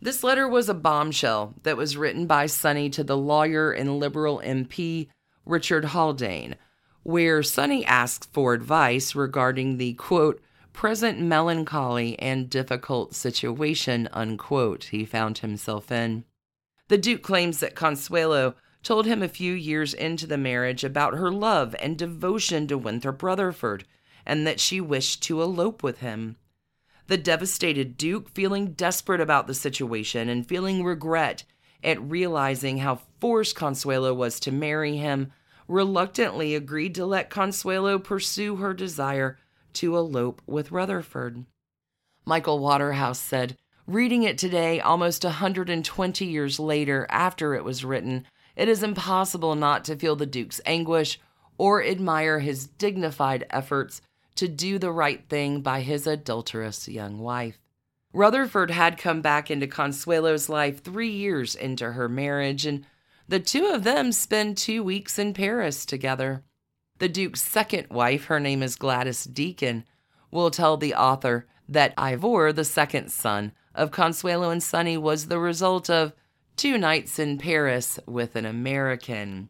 This 0.00 0.22
letter 0.22 0.46
was 0.46 0.68
a 0.68 0.74
bombshell 0.74 1.54
that 1.62 1.76
was 1.76 1.96
written 1.96 2.26
by 2.26 2.46
Sonny 2.46 2.90
to 2.90 3.02
the 3.02 3.16
lawyer 3.16 3.72
and 3.72 3.98
liberal 3.98 4.42
MP 4.44 5.08
Richard 5.46 5.86
Haldane, 5.86 6.56
where 7.02 7.42
Sonny 7.42 7.84
asks 7.86 8.26
for 8.32 8.52
advice 8.52 9.14
regarding 9.14 9.78
the 9.78 9.94
quote, 9.94 10.42
present 10.72 11.18
melancholy 11.18 12.18
and 12.18 12.50
difficult 12.50 13.14
situation, 13.14 14.08
unquote, 14.12 14.84
he 14.84 15.06
found 15.06 15.38
himself 15.38 15.90
in. 15.90 16.24
The 16.88 16.98
Duke 16.98 17.22
claims 17.22 17.60
that 17.60 17.74
Consuelo 17.74 18.54
told 18.86 19.04
him 19.04 19.20
a 19.20 19.28
few 19.28 19.52
years 19.52 19.92
into 19.92 20.28
the 20.28 20.38
marriage 20.38 20.84
about 20.84 21.14
her 21.14 21.28
love 21.28 21.74
and 21.80 21.98
devotion 21.98 22.68
to 22.68 22.78
Winthrop 22.78 23.20
Rutherfurd, 23.20 23.82
and 24.24 24.46
that 24.46 24.60
she 24.60 24.80
wished 24.80 25.24
to 25.24 25.42
elope 25.42 25.82
with 25.82 25.98
him. 25.98 26.36
The 27.08 27.16
devastated 27.16 27.98
Duke, 27.98 28.28
feeling 28.28 28.74
desperate 28.74 29.20
about 29.20 29.48
the 29.48 29.54
situation 29.54 30.28
and 30.28 30.46
feeling 30.46 30.84
regret 30.84 31.42
at 31.82 32.00
realizing 32.00 32.78
how 32.78 33.00
forced 33.20 33.56
Consuelo 33.56 34.14
was 34.14 34.38
to 34.38 34.52
marry 34.52 34.96
him, 34.96 35.32
reluctantly 35.66 36.54
agreed 36.54 36.94
to 36.94 37.06
let 37.06 37.28
Consuelo 37.28 37.98
pursue 37.98 38.54
her 38.54 38.72
desire 38.72 39.36
to 39.72 39.96
elope 39.96 40.40
with 40.46 40.70
Rutherfurd. 40.70 41.44
Michael 42.24 42.60
Waterhouse 42.60 43.18
said, 43.18 43.56
Reading 43.88 44.22
it 44.22 44.38
today, 44.38 44.78
almost 44.80 45.24
a 45.24 45.28
120 45.28 46.24
years 46.24 46.60
later 46.60 47.06
after 47.10 47.54
it 47.54 47.64
was 47.64 47.84
written, 47.84 48.26
it 48.56 48.68
is 48.68 48.82
impossible 48.82 49.54
not 49.54 49.84
to 49.84 49.96
feel 49.96 50.16
the 50.16 50.26
Duke's 50.26 50.60
anguish 50.66 51.20
or 51.58 51.84
admire 51.84 52.40
his 52.40 52.66
dignified 52.66 53.46
efforts 53.50 54.00
to 54.34 54.48
do 54.48 54.78
the 54.78 54.90
right 54.90 55.28
thing 55.28 55.60
by 55.60 55.80
his 55.80 56.06
adulterous 56.06 56.88
young 56.88 57.18
wife. 57.18 57.58
Rutherfurd 58.12 58.70
had 58.70 58.98
come 58.98 59.20
back 59.20 59.50
into 59.50 59.66
Consuelo's 59.66 60.48
life 60.48 60.82
three 60.82 61.10
years 61.10 61.54
into 61.54 61.92
her 61.92 62.08
marriage, 62.08 62.64
and 62.64 62.86
the 63.28 63.40
two 63.40 63.66
of 63.66 63.84
them 63.84 64.12
spend 64.12 64.56
two 64.56 64.82
weeks 64.82 65.18
in 65.18 65.34
Paris 65.34 65.84
together. 65.84 66.42
The 66.98 67.08
Duke's 67.08 67.42
second 67.42 67.88
wife, 67.90 68.24
her 68.26 68.40
name 68.40 68.62
is 68.62 68.76
Gladys 68.76 69.24
Deacon, 69.24 69.84
will 70.30 70.50
tell 70.50 70.76
the 70.76 70.94
author 70.94 71.46
that 71.68 71.92
Ivor, 71.98 72.52
the 72.52 72.64
second 72.64 73.10
son, 73.10 73.52
of 73.74 73.90
Consuelo 73.90 74.48
and 74.48 74.62
Sonny 74.62 74.96
was 74.96 75.26
the 75.26 75.38
result 75.38 75.90
of 75.90 76.14
two 76.56 76.78
nights 76.78 77.18
in 77.18 77.38
Paris 77.38 77.98
with 78.06 78.34
an 78.34 78.46
American. 78.46 79.48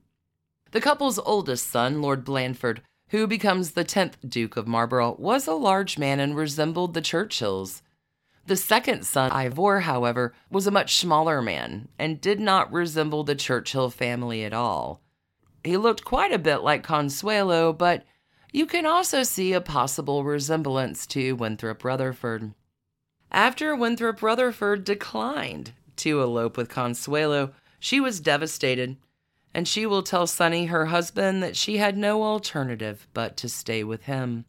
The 0.72 0.80
couple's 0.80 1.18
oldest 1.18 1.70
son, 1.70 2.02
Lord 2.02 2.24
Blandford, 2.24 2.82
who 3.10 3.26
becomes 3.26 3.70
the 3.70 3.84
10th 3.84 4.28
Duke 4.28 4.56
of 4.56 4.66
Marlborough, 4.66 5.16
was 5.18 5.46
a 5.46 5.54
large 5.54 5.96
man 5.96 6.18
and 6.18 6.36
resembled 6.36 6.94
the 6.94 7.00
Churchills. 7.00 7.82
The 8.46 8.56
second 8.56 9.04
son, 9.04 9.30
Ivor, 9.30 9.80
however, 9.80 10.34
was 10.50 10.66
a 10.66 10.72
much 10.72 10.96
smaller 10.96 11.40
man 11.40 11.88
and 11.98 12.20
did 12.20 12.40
not 12.40 12.72
resemble 12.72 13.24
the 13.24 13.34
Churchill 13.34 13.90
family 13.90 14.44
at 14.44 14.52
all. 14.52 15.00
He 15.64 15.76
looked 15.76 16.04
quite 16.04 16.32
a 16.32 16.38
bit 16.38 16.58
like 16.58 16.82
Consuelo, 16.82 17.72
but 17.72 18.04
you 18.52 18.66
can 18.66 18.86
also 18.86 19.22
see 19.22 19.52
a 19.52 19.60
possible 19.60 20.24
resemblance 20.24 21.06
to 21.08 21.32
Winthrop 21.34 21.84
Rutherfurd. 21.84 22.54
After 23.30 23.74
Winthrop 23.74 24.22
Rutherfurd 24.22 24.84
declined 24.84 25.72
to 25.98 26.22
elope 26.22 26.56
with 26.56 26.68
Consuelo, 26.68 27.52
she 27.78 28.00
was 28.00 28.20
devastated, 28.20 28.96
and 29.54 29.66
she 29.66 29.86
will 29.86 30.02
tell 30.02 30.26
Sonny, 30.26 30.66
her 30.66 30.86
husband, 30.86 31.42
that 31.42 31.56
she 31.56 31.78
had 31.78 31.96
no 31.96 32.22
alternative 32.22 33.06
but 33.14 33.36
to 33.38 33.48
stay 33.48 33.82
with 33.82 34.04
him. 34.04 34.44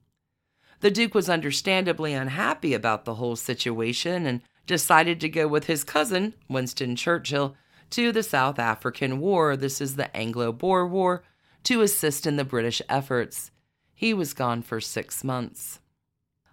The 0.80 0.92
Duke 0.92 1.16
was 1.16 1.30
understandably 1.30 2.14
unhappy 2.14 2.74
about 2.74 3.06
the 3.06 3.16
whole 3.16 3.36
situation 3.36 4.26
and 4.26 4.42
decided 4.68 5.20
to 5.22 5.30
go 5.30 5.48
with 5.48 5.66
his 5.66 5.84
cousin, 5.84 6.34
Winston 6.48 6.96
Churchill, 6.96 7.56
to 7.92 8.12
the 8.12 8.22
South 8.24 8.60
African 8.60 9.20
War. 9.20 9.56
This 9.56 9.82
is 9.82 9.96
the 9.96 10.16
Anglo 10.16 10.52
Boer 10.52 10.86
War, 10.86 11.24
to 11.64 11.82
assist 11.82 12.28
in 12.28 12.36
the 12.36 12.44
British 12.44 12.82
efforts. 12.90 13.52
He 13.94 14.14
was 14.14 14.34
gone 14.34 14.62
for 14.62 14.80
six 14.80 15.24
months. 15.24 15.80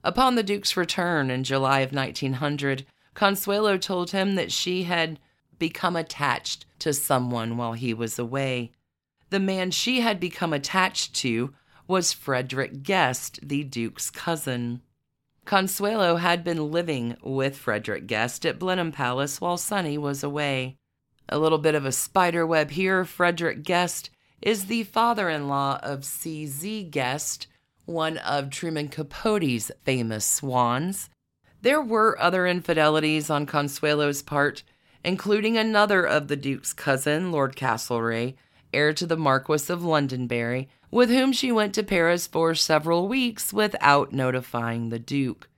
Upon 0.03 0.35
the 0.35 0.43
Duke's 0.43 0.77
return 0.77 1.31
in 1.31 1.45
July 1.45 1.81
of 1.81 1.93
1900, 1.93 2.87
Consuelo 3.15 3.79
told 3.79 4.11
him 4.11 4.35
that 4.35 4.53
she 4.53 4.85
had 4.85 5.19
become 5.59 5.97
attached 5.97 6.67
to 6.81 6.93
someone 6.93 7.57
while 7.57 7.73
he 7.73 7.95
was 7.95 8.19
away. 8.19 8.73
The 9.31 9.41
man 9.41 9.71
she 9.71 10.01
had 10.01 10.21
become 10.21 10.53
attached 10.53 11.15
to 11.17 11.55
was 11.87 12.13
Frederick 12.13 12.83
Guest, 12.83 13.41
the 13.43 13.63
Duke's 13.65 14.11
cousin. 14.11 14.83
Consuelo 15.45 16.17
had 16.17 16.43
been 16.43 16.71
living 16.71 17.17
with 17.23 17.57
Frederick 17.57 18.07
Guest 18.07 18.47
at 18.47 18.59
Blenheim 18.59 18.93
Palace 18.93 19.41
while 19.41 19.57
Sonny 19.57 19.99
was 19.99 20.23
away. 20.23 20.77
A 21.29 21.39
little 21.39 21.59
bit 21.59 21.75
of 21.75 21.85
a 21.85 21.93
spider 21.93 22.47
web 22.47 22.71
here. 22.71 23.05
Frederick 23.05 23.63
Guest 23.63 24.11
is 24.41 24.67
the 24.67 24.83
father 24.85 25.29
in 25.29 25.49
law 25.49 25.79
of 25.83 26.05
C.Z. 26.05 26.85
Guest, 26.85 27.47
one 27.85 28.19
of 28.19 28.51
Truman 28.51 28.89
Capote's 28.89 29.71
famous 29.85 30.25
swans. 30.25 31.11
There 31.65 31.81
were 31.81 32.21
other 32.21 32.47
infidelities 32.47 33.31
on 33.31 33.47
Consuelo's 33.47 34.21
part, 34.21 34.63
including 35.03 35.57
another 35.57 36.05
of 36.05 36.29
the 36.29 36.37
Duke's 36.37 36.75
cousin, 36.75 37.33
Lord 37.33 37.57
Castlereagh, 37.57 38.35
heir 38.75 38.93
to 38.93 39.07
the 39.07 39.17
Marquis 39.17 39.73
of 39.73 39.83
Londonderry, 39.83 40.69
with 40.91 41.09
whom 41.09 41.33
she 41.33 41.51
went 41.51 41.75
to 41.77 41.83
Paris 41.83 42.27
for 42.27 42.55
several 42.55 43.09
weeks 43.09 43.51
without 43.51 44.13
notifying 44.13 44.91
the 44.91 44.99
Duke. 44.99 45.49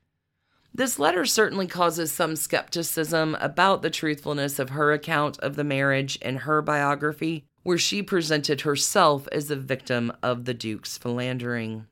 This 0.73 1.01
letter 1.01 1.27
certainly 1.27 1.66
causes 1.66 2.12
some 2.12 2.37
skepticism 2.37 3.37
about 3.40 3.83
the 3.83 3.90
truthfulness 3.90 4.61
of 4.61 4.71
her 4.71 4.92
account 4.92 5.40
of 5.40 5.57
the 5.57 5.64
marriage 5.64 6.14
in 6.19 6.37
her 6.37 6.62
biography, 6.62 7.47
where 7.64 7.79
she 7.79 8.01
presented 8.01 8.61
herself 8.61 9.27
as 9.33 9.51
a 9.51 9.57
victim 9.57 10.12
of 10.23 10.45
the 10.45 10.55
Duke's 10.55 10.97
philandering. 10.97 11.88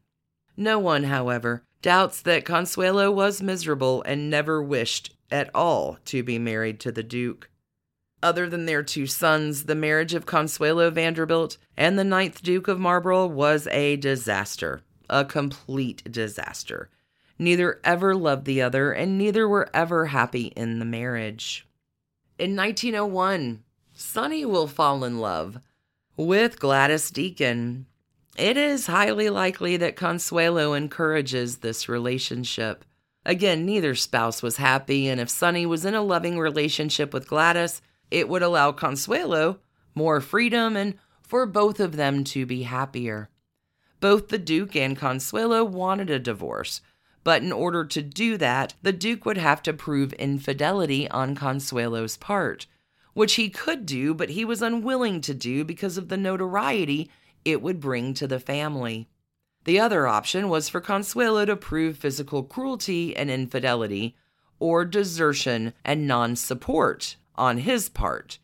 No 0.57 0.79
one, 0.79 1.03
however, 1.03 1.65
doubts 1.85 2.23
that 2.23 2.47
Consuelo 2.47 3.11
was 3.11 3.43
miserable 3.43 4.03
and 4.05 4.31
never 4.31 4.63
wished 4.63 5.15
at 5.31 5.51
all 5.55 5.99
to 6.07 6.23
be 6.23 6.39
married 6.39 6.81
to 6.81 6.91
the 6.91 7.03
Duke. 7.03 7.51
Other 8.23 8.49
than 8.49 8.65
their 8.65 8.83
two 8.83 9.07
sons, 9.07 9.65
the 9.65 9.75
marriage 9.75 10.15
of 10.15 10.25
Consuelo 10.25 10.89
Vanderbilt 10.89 11.59
and 11.77 11.99
the 11.99 12.03
ninth 12.03 12.43
Duke 12.43 12.69
of 12.69 12.81
Marlborough 12.81 13.27
was 13.27 13.67
a 13.67 13.97
disaster, 13.97 14.81
a 15.11 15.27
complete 15.27 16.11
disaster. 16.11 16.89
Neither 17.39 17.83
ever 17.85 18.15
loved 18.15 18.47
the 18.47 18.63
other, 18.63 18.91
and 18.93 19.19
neither 19.19 19.47
were 19.47 19.69
ever 19.75 20.07
happy 20.07 20.55
in 20.57 20.79
the 20.79 20.87
marriage. 20.87 21.69
In 22.39 22.57
1901, 22.57 23.63
Sonny 23.93 24.47
will 24.47 24.69
fall 24.69 25.05
in 25.05 25.19
love 25.19 25.59
with 26.17 26.59
Gladys 26.59 27.11
Deacon, 27.11 27.85
it 28.37 28.57
is 28.57 28.87
highly 28.87 29.31
likely 29.31 29.77
that 29.77 29.97
Consuelo 29.97 30.73
encourages 30.73 31.59
this 31.59 31.89
relationship. 31.89 32.85
Again, 33.25 33.65
neither 33.65 33.95
spouse 33.95 34.43
was 34.43 34.57
happy, 34.57 35.09
and 35.09 35.21
if 35.21 35.31
Sonny 35.31 35.65
was 35.65 35.85
in 35.85 35.95
a 35.95 36.03
loving 36.03 36.39
relationship 36.39 37.15
with 37.15 37.29
Gladys, 37.29 37.81
it 38.11 38.29
would 38.29 38.43
allow 38.43 38.73
Consuelo 38.73 39.61
more 39.95 40.21
freedom 40.21 40.77
and 40.77 40.99
for 41.23 41.47
both 41.47 41.81
of 41.81 41.97
them 41.97 42.23
to 42.25 42.45
be 42.45 42.65
happier. 42.65 43.29
Both 44.01 44.29
the 44.29 44.39
Duke 44.39 44.77
and 44.77 44.97
Consuelo 44.97 45.65
wanted 45.65 46.11
a 46.11 46.19
divorce, 46.19 46.83
But 47.23 47.43
in 47.43 47.53
order 47.53 47.87
to 47.87 48.03
do 48.03 48.37
that, 48.37 48.75
the 48.83 48.93
Duke 48.93 49.25
would 49.25 49.39
have 49.39 49.63
to 49.63 49.73
prove 49.73 50.13
infidelity 50.15 51.11
on 51.11 51.35
Consuelo's 51.35 52.19
part, 52.19 52.67
which 53.15 53.35
he 53.35 53.49
could 53.49 53.87
do, 53.87 54.13
but 54.13 54.31
he 54.31 54.45
was 54.45 54.61
unwilling 54.61 55.23
to 55.23 55.33
do 55.33 55.65
because 55.65 55.97
of 55.97 56.09
the 56.09 56.19
notoriety 56.19 57.11
it 57.45 57.63
would 57.63 57.81
bring 57.81 58.15
to 58.15 58.27
the 58.27 58.41
family. 58.41 59.09
The 59.65 59.81
other 59.81 60.07
option 60.07 60.49
was 60.49 60.69
for 60.69 60.81
Consuelo 60.81 61.45
to 61.45 61.57
prove 61.57 61.97
physical 61.97 62.43
cruelty 62.43 63.17
and 63.17 63.31
infidelity, 63.31 64.17
or 64.59 64.85
desertion 64.85 65.73
and 65.85 66.07
non 66.07 66.37
support 66.37 67.17
on 67.35 67.59
his 67.59 67.89
part. 67.89 68.39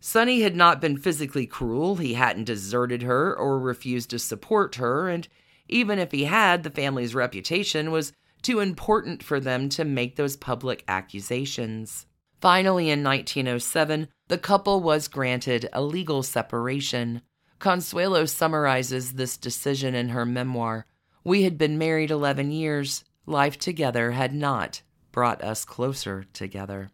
Sonny 0.00 0.40
had 0.40 0.56
not 0.56 0.80
been 0.80 0.96
physically 0.96 1.46
cruel, 1.46 1.96
he 1.96 2.14
hadn't 2.14 2.44
deserted 2.44 3.02
her 3.02 3.36
or 3.36 3.58
refused 3.58 4.10
to 4.10 4.18
support 4.18 4.76
her, 4.76 5.08
and 5.08 5.28
even 5.68 5.98
if 5.98 6.10
he 6.10 6.24
had, 6.24 6.62
the 6.62 6.70
family's 6.70 7.14
reputation 7.14 7.90
was 7.90 8.12
too 8.42 8.58
important 8.58 9.22
for 9.22 9.38
them 9.38 9.68
to 9.68 9.84
make 9.84 10.16
those 10.16 10.36
public 10.36 10.84
accusations. 10.88 12.06
Finally, 12.40 12.90
in 12.90 13.04
1907, 13.04 14.08
the 14.26 14.38
couple 14.38 14.80
was 14.80 15.06
granted 15.06 15.68
a 15.72 15.80
legal 15.80 16.24
separation. 16.24 17.22
Consuelo 17.62 18.24
summarizes 18.24 19.12
this 19.12 19.36
decision 19.36 19.94
in 19.94 20.08
her 20.08 20.26
memoir 20.26 20.84
We 21.22 21.44
had 21.44 21.56
been 21.56 21.78
married 21.78 22.10
11 22.10 22.50
years. 22.50 23.04
Life 23.24 23.56
together 23.56 24.10
had 24.10 24.34
not 24.34 24.82
brought 25.12 25.44
us 25.44 25.64
closer 25.64 26.24
together. 26.32 26.90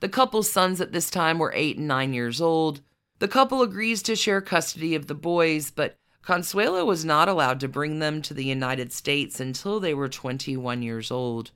The 0.00 0.10
couple's 0.10 0.52
sons 0.52 0.82
at 0.82 0.92
this 0.92 1.08
time 1.08 1.38
were 1.38 1.54
eight 1.56 1.78
and 1.78 1.88
nine 1.88 2.12
years 2.12 2.38
old. 2.42 2.82
The 3.18 3.28
couple 3.28 3.62
agrees 3.62 4.02
to 4.02 4.14
share 4.14 4.42
custody 4.42 4.94
of 4.94 5.06
the 5.06 5.14
boys, 5.14 5.70
but 5.70 5.96
Consuelo 6.20 6.84
was 6.84 7.06
not 7.06 7.30
allowed 7.30 7.58
to 7.60 7.66
bring 7.66 7.98
them 7.98 8.20
to 8.22 8.34
the 8.34 8.44
United 8.44 8.92
States 8.92 9.40
until 9.40 9.80
they 9.80 9.94
were 9.94 10.10
21 10.10 10.82
years 10.82 11.10
old. 11.10 11.50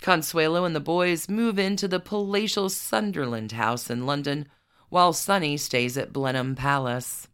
Consuelo 0.00 0.64
and 0.64 0.74
the 0.74 0.80
boys 0.80 1.28
move 1.28 1.58
into 1.58 1.86
the 1.86 2.00
palatial 2.00 2.70
Sunderland 2.70 3.52
House 3.52 3.90
in 3.90 4.06
London, 4.06 4.48
while 4.88 5.12
Sonny 5.12 5.58
stays 5.58 5.98
at 5.98 6.14
Blenheim 6.14 6.54
Palace. 6.54 7.28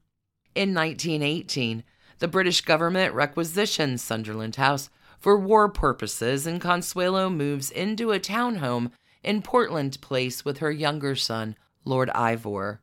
In 0.55 0.75
1918, 0.75 1.85
the 2.19 2.29
British 2.29 2.61
government 2.63 3.15
requisitions 3.15 4.03
Sunderland 4.03 4.57
House 4.57 4.91
for 5.19 5.39
war 5.39 5.69
purposes, 5.69 6.47
and 6.47 6.61
Consuelo 6.61 7.31
moves 7.31 7.71
into 7.71 8.11
a 8.11 8.19
townhome 8.19 8.91
in 9.23 9.43
Portland 9.43 10.01
Place 10.01 10.45
with 10.45 10.59
her 10.59 10.71
younger 10.71 11.15
son, 11.15 11.57
Lord 11.85 12.11
Ivor. 12.11 12.81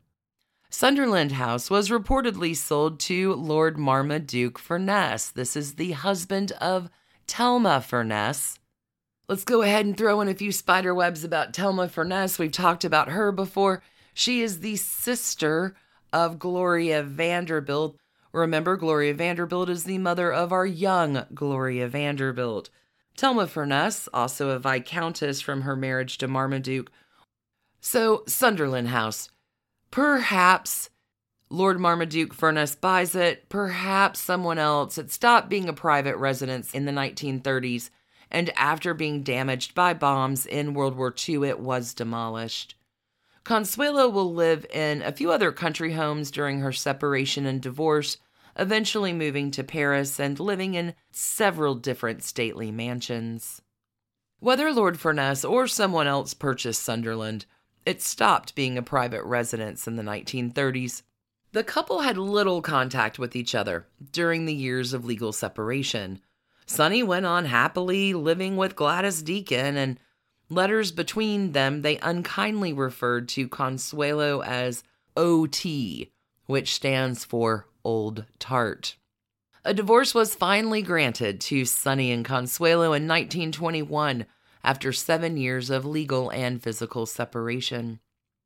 Sunderland 0.70 1.32
House 1.32 1.70
was 1.70 1.88
reportedly 1.88 2.54
sold 2.54 3.00
to 3.00 3.34
Lord 3.34 3.76
Marmaduke 3.78 4.58
Furness. 4.58 5.30
This 5.30 5.56
is 5.56 5.74
the 5.74 5.92
husband 5.92 6.52
of 6.60 6.90
Thelma 7.26 7.80
Furness. 7.80 8.58
Let's 9.28 9.44
go 9.44 9.62
ahead 9.62 9.84
and 9.84 9.96
throw 9.96 10.20
in 10.20 10.28
a 10.28 10.34
few 10.34 10.52
spider 10.52 10.94
webs 10.94 11.24
about 11.24 11.54
Thelma 11.54 11.88
Furness. 11.88 12.38
We've 12.38 12.52
talked 12.52 12.84
about 12.84 13.08
her 13.08 13.32
before. 13.32 13.82
She 14.14 14.42
is 14.42 14.60
the 14.60 14.76
sister 14.76 15.74
of 16.12 16.38
Gloria 16.38 17.02
Vanderbilt. 17.02 17.96
Remember, 18.32 18.76
Gloria 18.76 19.14
Vanderbilt 19.14 19.68
is 19.68 19.84
the 19.84 19.98
mother 19.98 20.32
of 20.32 20.52
our 20.52 20.66
young 20.66 21.24
Gloria 21.34 21.88
Vanderbilt. 21.88 22.70
Thelma 23.16 23.46
Furness, 23.46 24.08
also 24.14 24.50
a 24.50 24.58
Viscountess 24.58 25.40
from 25.40 25.62
her 25.62 25.74
marriage 25.74 26.18
to 26.18 26.28
Marmaduke. 26.28 26.90
So, 27.80 28.22
Sunderland 28.26 28.88
House. 28.88 29.28
Perhaps 29.90 30.90
Lord 31.50 31.80
Marmaduke 31.80 32.34
Furness 32.34 32.74
buys 32.74 33.14
it. 33.14 33.48
Perhaps 33.48 34.20
someone 34.20 34.58
else. 34.58 34.98
It 34.98 35.10
stopped 35.10 35.48
being 35.48 35.68
a 35.68 35.72
private 35.72 36.16
residence 36.16 36.74
in 36.74 36.84
the 36.84 36.92
1930s, 36.92 37.90
and 38.30 38.50
after 38.56 38.92
being 38.92 39.22
damaged 39.22 39.74
by 39.74 39.94
bombs 39.94 40.44
in 40.44 40.74
World 40.74 40.96
War 40.96 41.14
II, 41.28 41.48
it 41.48 41.58
was 41.58 41.94
demolished. 41.94 42.74
Consuelo 43.48 44.10
will 44.10 44.34
live 44.34 44.66
in 44.74 45.00
a 45.00 45.10
few 45.10 45.32
other 45.32 45.52
country 45.52 45.94
homes 45.94 46.30
during 46.30 46.60
her 46.60 46.70
separation 46.70 47.46
and 47.46 47.62
divorce, 47.62 48.18
eventually 48.58 49.14
moving 49.14 49.50
to 49.52 49.64
Paris 49.64 50.20
and 50.20 50.38
living 50.38 50.74
in 50.74 50.92
several 51.12 51.74
different 51.74 52.22
stately 52.22 52.70
mansions. 52.70 53.62
Whether 54.38 54.70
Lord 54.70 55.00
Furness 55.00 55.46
or 55.46 55.66
someone 55.66 56.06
else 56.06 56.34
purchased 56.34 56.82
Sunderland, 56.82 57.46
it 57.86 58.02
stopped 58.02 58.54
being 58.54 58.76
a 58.76 58.82
private 58.82 59.24
residence 59.24 59.88
in 59.88 59.96
the 59.96 60.02
1930s. 60.02 61.00
The 61.52 61.64
couple 61.64 62.00
had 62.00 62.18
little 62.18 62.60
contact 62.60 63.18
with 63.18 63.34
each 63.34 63.54
other 63.54 63.86
during 64.12 64.44
the 64.44 64.52
years 64.52 64.92
of 64.92 65.06
legal 65.06 65.32
separation. 65.32 66.20
Sonny 66.66 67.02
went 67.02 67.24
on 67.24 67.46
happily 67.46 68.12
living 68.12 68.58
with 68.58 68.76
Gladys 68.76 69.22
Deacon, 69.22 69.78
and 69.78 69.98
letters 70.50 70.92
between 70.92 71.52
them 71.52 71.82
they 71.82 71.98
unkindly 71.98 72.72
referred 72.72 73.28
to 73.28 73.48
Consuelo 73.48 74.42
as 74.42 74.82
OT, 75.16 76.12
which 76.46 76.74
stands 76.74 77.24
for 77.24 77.66
Old 77.84 78.24
Tart. 78.38 78.96
A 79.64 79.74
divorce 79.74 80.14
was 80.14 80.34
finally 80.34 80.82
granted 80.82 81.40
to 81.42 81.64
Sonny 81.64 82.10
and 82.10 82.24
Consuelo 82.24 82.86
in 82.86 83.06
1921 83.06 84.24
after 84.64 84.92
seven 84.92 85.36
years 85.36 85.70
of 85.70 85.84
legal 85.84 86.30
and 86.30 86.62
physical 86.62 87.06
separation. 87.06 88.00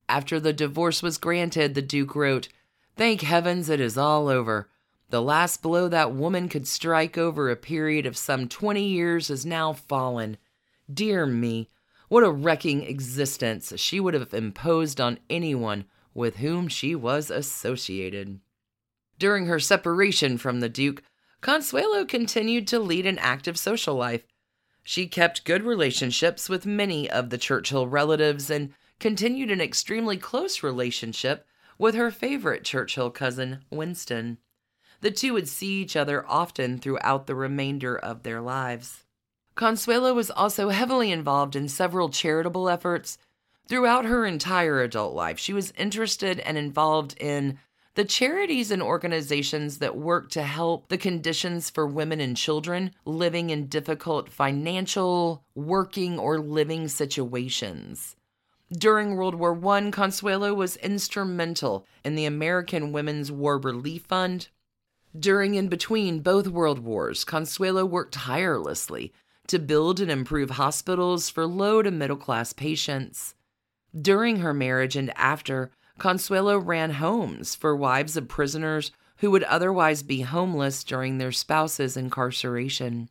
After 0.09 0.41
the 0.41 0.53
divorce 0.53 1.03
was 1.03 1.19
granted, 1.19 1.75
the 1.75 1.83
Duke 1.83 2.15
wrote, 2.15 2.49
Thank 2.97 3.23
heavens 3.23 3.69
it 3.69 3.81
is 3.81 3.97
all 3.97 4.29
over. 4.29 4.69
The 5.11 5.23
last 5.23 5.63
blow 5.63 5.89
that 5.89 6.15
woman 6.15 6.49
could 6.49 6.67
strike 6.67 7.17
over 7.17 7.51
a 7.51 7.57
period 7.57 8.07
of 8.07 8.17
some 8.17 8.49
20 8.49 8.83
years 8.83 9.29
has 9.29 9.47
now 9.47 9.73
fallen. 9.73 10.39
Dear 10.93 11.27
me, 11.27 11.71
what 12.13 12.23
a 12.23 12.31
wrecking 12.31 12.83
existence 12.83 13.73
she 13.81 13.99
would 13.99 14.13
have 14.13 14.35
imposed 14.35 15.01
on 15.01 15.19
anyone 15.31 15.83
with 16.13 16.37
whom 16.37 16.69
she 16.69 16.95
was 16.95 17.31
associated. 17.31 18.39
During 19.19 19.47
her 19.47 19.59
separation 19.59 20.37
from 20.37 20.61
the 20.61 20.69
Duke, 20.69 21.03
Consuelo 21.41 22.05
continued 22.05 22.69
to 22.69 22.79
lead 22.79 23.07
an 23.07 23.17
active 23.17 23.59
social 23.59 23.95
life. 23.95 24.27
She 24.85 25.07
kept 25.07 25.47
good 25.47 25.63
relationships 25.63 26.51
with 26.51 26.67
many 26.67 27.09
of 27.09 27.31
the 27.31 27.39
Churchill 27.39 27.87
relatives 27.87 28.51
and 28.51 28.75
continued 29.01 29.51
an 29.51 29.63
extremely 29.63 30.19
close 30.19 30.63
relationship 30.63 31.47
with 31.79 31.95
her 31.95 32.11
favorite 32.11 32.63
Churchill 32.63 33.11
cousin, 33.11 33.65
Winston. 33.71 34.37
The 35.01 35.13
two 35.13 35.33
would 35.33 35.49
see 35.49 35.81
each 35.81 35.97
other 35.97 36.29
often 36.29 36.77
throughout 36.77 37.27
the 37.27 37.35
remainder 37.35 37.97
of 37.97 38.23
their 38.23 38.43
lives. 38.43 39.05
Consuelo 39.55 40.15
was 40.15 40.31
also 40.31 40.71
heavily 40.71 41.13
involved 41.13 41.55
in 41.55 41.69
several 41.69 42.09
charitable 42.09 42.69
efforts. 42.69 43.19
Throughout 43.69 44.05
her 44.07 44.25
entire 44.25 44.81
adult 44.83 45.15
life, 45.15 45.39
she 45.39 45.53
was 45.53 45.73
interested 45.77 46.41
and 46.41 46.57
involved 46.57 47.15
in 47.21 47.59
the 47.95 48.05
charities 48.05 48.71
and 48.71 48.83
organizations 48.83 49.79
that 49.79 49.97
work 49.97 50.31
to 50.31 50.43
help 50.43 50.89
the 50.89 50.97
conditions 50.97 51.69
for 51.69 51.87
women 51.87 52.21
and 52.21 52.37
children 52.37 52.93
living 53.05 53.51
in 53.51 53.67
difficult 53.67 54.31
financial, 54.31 55.45
working, 55.55 56.19
or 56.19 56.39
living 56.39 56.89
situations. 56.89 58.17
During 58.73 59.17
World 59.17 59.35
War 59.35 59.59
I, 59.75 59.91
Consuelo 59.91 60.55
was 60.55 60.77
instrumental 60.77 61.87
in 62.03 62.15
the 62.15 62.25
American 62.25 62.93
Women's 62.93 63.31
War 63.31 63.59
Relief 63.59 64.05
Fund. 64.07 64.49
During 65.19 65.59
and 65.59 65.69
between 65.69 66.21
both 66.21 66.49
world 66.49 66.79
wars, 66.79 67.25
Consuelo 67.25 67.85
worked 67.85 68.15
tirelessly 68.15 69.13
to 69.49 69.59
build 69.59 70.01
and 70.01 70.11
improve 70.11 70.51
hospitals 70.51 71.29
for 71.29 71.47
low 71.47 71.83
to 71.83 71.91
middle 71.91 72.17
class 72.17 72.53
patients. 72.53 73.35
During 74.01 74.37
her 74.37 74.55
marriage 74.55 74.97
and 74.97 75.13
after, 75.17 75.71
Consuelo 75.99 76.59
ran 76.59 76.93
homes 76.93 77.55
for 77.55 77.77
wives 77.77 78.17
of 78.17 78.29
prisoners 78.29 78.93
who 79.19 79.31
would 79.31 79.45
otherwise 79.45 80.03
be 80.03 80.23
homeless 80.23 80.83
during 80.83 81.19
their 81.19 81.33
spouse's 81.33 81.97
incarceration. 81.97 83.09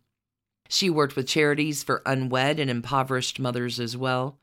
She 0.67 0.89
worked 0.89 1.15
with 1.15 1.27
charities 1.27 1.83
for 1.83 2.01
unwed 2.05 2.59
and 2.59 2.69
impoverished 2.69 3.39
mothers 3.39 3.79
as 3.79 3.95
well. 3.95 4.39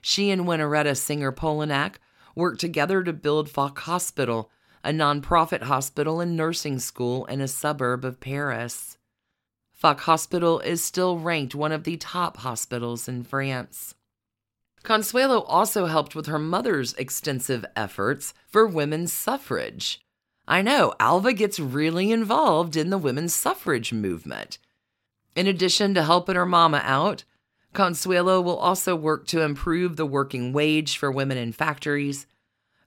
She 0.00 0.30
and 0.30 0.42
Winnaretta 0.42 0.96
Singer 0.96 1.32
Polignac 1.32 1.96
worked 2.34 2.60
together 2.60 3.02
to 3.02 3.12
build 3.12 3.48
Foch 3.48 3.78
Hospital, 3.80 4.50
a 4.82 4.90
nonprofit 4.90 5.62
hospital 5.62 6.20
and 6.20 6.36
nursing 6.36 6.78
school 6.78 7.24
in 7.26 7.40
a 7.40 7.48
suburb 7.48 8.04
of 8.04 8.20
Paris. 8.20 8.98
Foch 9.84 10.00
Hospital 10.00 10.60
is 10.60 10.82
still 10.82 11.18
ranked 11.18 11.54
one 11.54 11.70
of 11.70 11.84
the 11.84 11.98
top 11.98 12.38
hospitals 12.38 13.06
in 13.06 13.22
France. 13.22 13.94
Consuelo 14.82 15.42
also 15.42 15.84
helped 15.84 16.14
with 16.14 16.24
her 16.24 16.38
mother's 16.38 16.94
extensive 16.94 17.66
efforts 17.76 18.32
for 18.48 18.66
women's 18.66 19.12
suffrage. 19.12 20.00
I 20.48 20.62
know, 20.62 20.94
Alva 20.98 21.34
gets 21.34 21.60
really 21.60 22.10
involved 22.10 22.76
in 22.76 22.88
the 22.88 22.96
women's 22.96 23.34
suffrage 23.34 23.92
movement. 23.92 24.56
In 25.36 25.46
addition 25.46 25.92
to 25.92 26.04
helping 26.04 26.36
her 26.36 26.46
mama 26.46 26.80
out, 26.82 27.24
Consuelo 27.74 28.40
will 28.40 28.56
also 28.56 28.96
work 28.96 29.26
to 29.26 29.42
improve 29.42 29.96
the 29.96 30.06
working 30.06 30.54
wage 30.54 30.96
for 30.96 31.12
women 31.12 31.36
in 31.36 31.52
factories. 31.52 32.26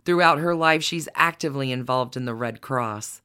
Throughout 0.03 0.39
her 0.39 0.55
life, 0.55 0.81
she's 0.81 1.07
actively 1.13 1.71
involved 1.71 2.17
in 2.17 2.25
the 2.25 2.33
Red 2.33 2.59
Cross. 2.59 3.21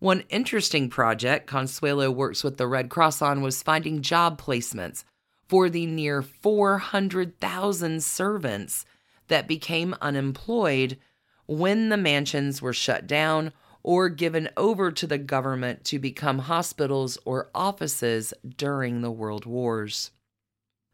One 0.00 0.24
interesting 0.30 0.88
project 0.88 1.46
Consuelo 1.46 2.10
works 2.10 2.42
with 2.42 2.56
the 2.56 2.66
Red 2.66 2.88
Cross 2.88 3.20
on 3.20 3.42
was 3.42 3.62
finding 3.62 4.00
job 4.00 4.40
placements 4.40 5.04
for 5.46 5.68
the 5.68 5.84
near 5.84 6.22
400,000 6.22 8.02
servants 8.02 8.86
that 9.28 9.46
became 9.46 9.94
unemployed 10.00 10.98
when 11.46 11.90
the 11.90 11.98
mansions 11.98 12.62
were 12.62 12.72
shut 12.72 13.06
down 13.06 13.52
or 13.82 14.08
given 14.08 14.48
over 14.56 14.90
to 14.90 15.06
the 15.06 15.18
government 15.18 15.84
to 15.84 15.98
become 15.98 16.38
hospitals 16.38 17.18
or 17.26 17.50
offices 17.54 18.32
during 18.56 19.02
the 19.02 19.10
world 19.10 19.44
wars. 19.44 20.12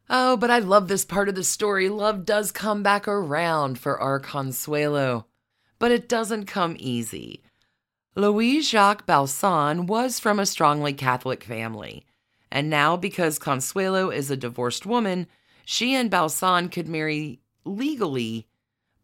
Oh, 0.09 0.35
but 0.35 0.49
I 0.49 0.59
love 0.59 0.89
this 0.89 1.05
part 1.05 1.29
of 1.29 1.35
the 1.35 1.45
story. 1.45 1.87
Love 1.87 2.25
does 2.25 2.51
come 2.51 2.83
back 2.83 3.07
around 3.07 3.79
for 3.79 3.97
our 4.01 4.19
Consuelo, 4.19 5.27
but 5.79 5.91
it 5.91 6.09
doesn't 6.09 6.45
come 6.45 6.75
easy. 6.77 7.41
Louise 8.17 8.67
Jacques 8.67 9.05
Balsan 9.05 9.85
was 9.85 10.19
from 10.19 10.39
a 10.39 10.47
strongly 10.47 10.91
Catholic 10.91 11.43
family, 11.43 12.03
and 12.51 12.67
now 12.67 12.97
because 12.97 13.37
Consuelo 13.37 14.09
is 14.09 14.31
a 14.31 14.35
divorced 14.35 14.87
woman, 14.87 15.27
she 15.65 15.93
and 15.93 16.09
Balsan 16.09 16.71
could 16.71 16.87
marry 16.87 17.41
legally 17.63 18.47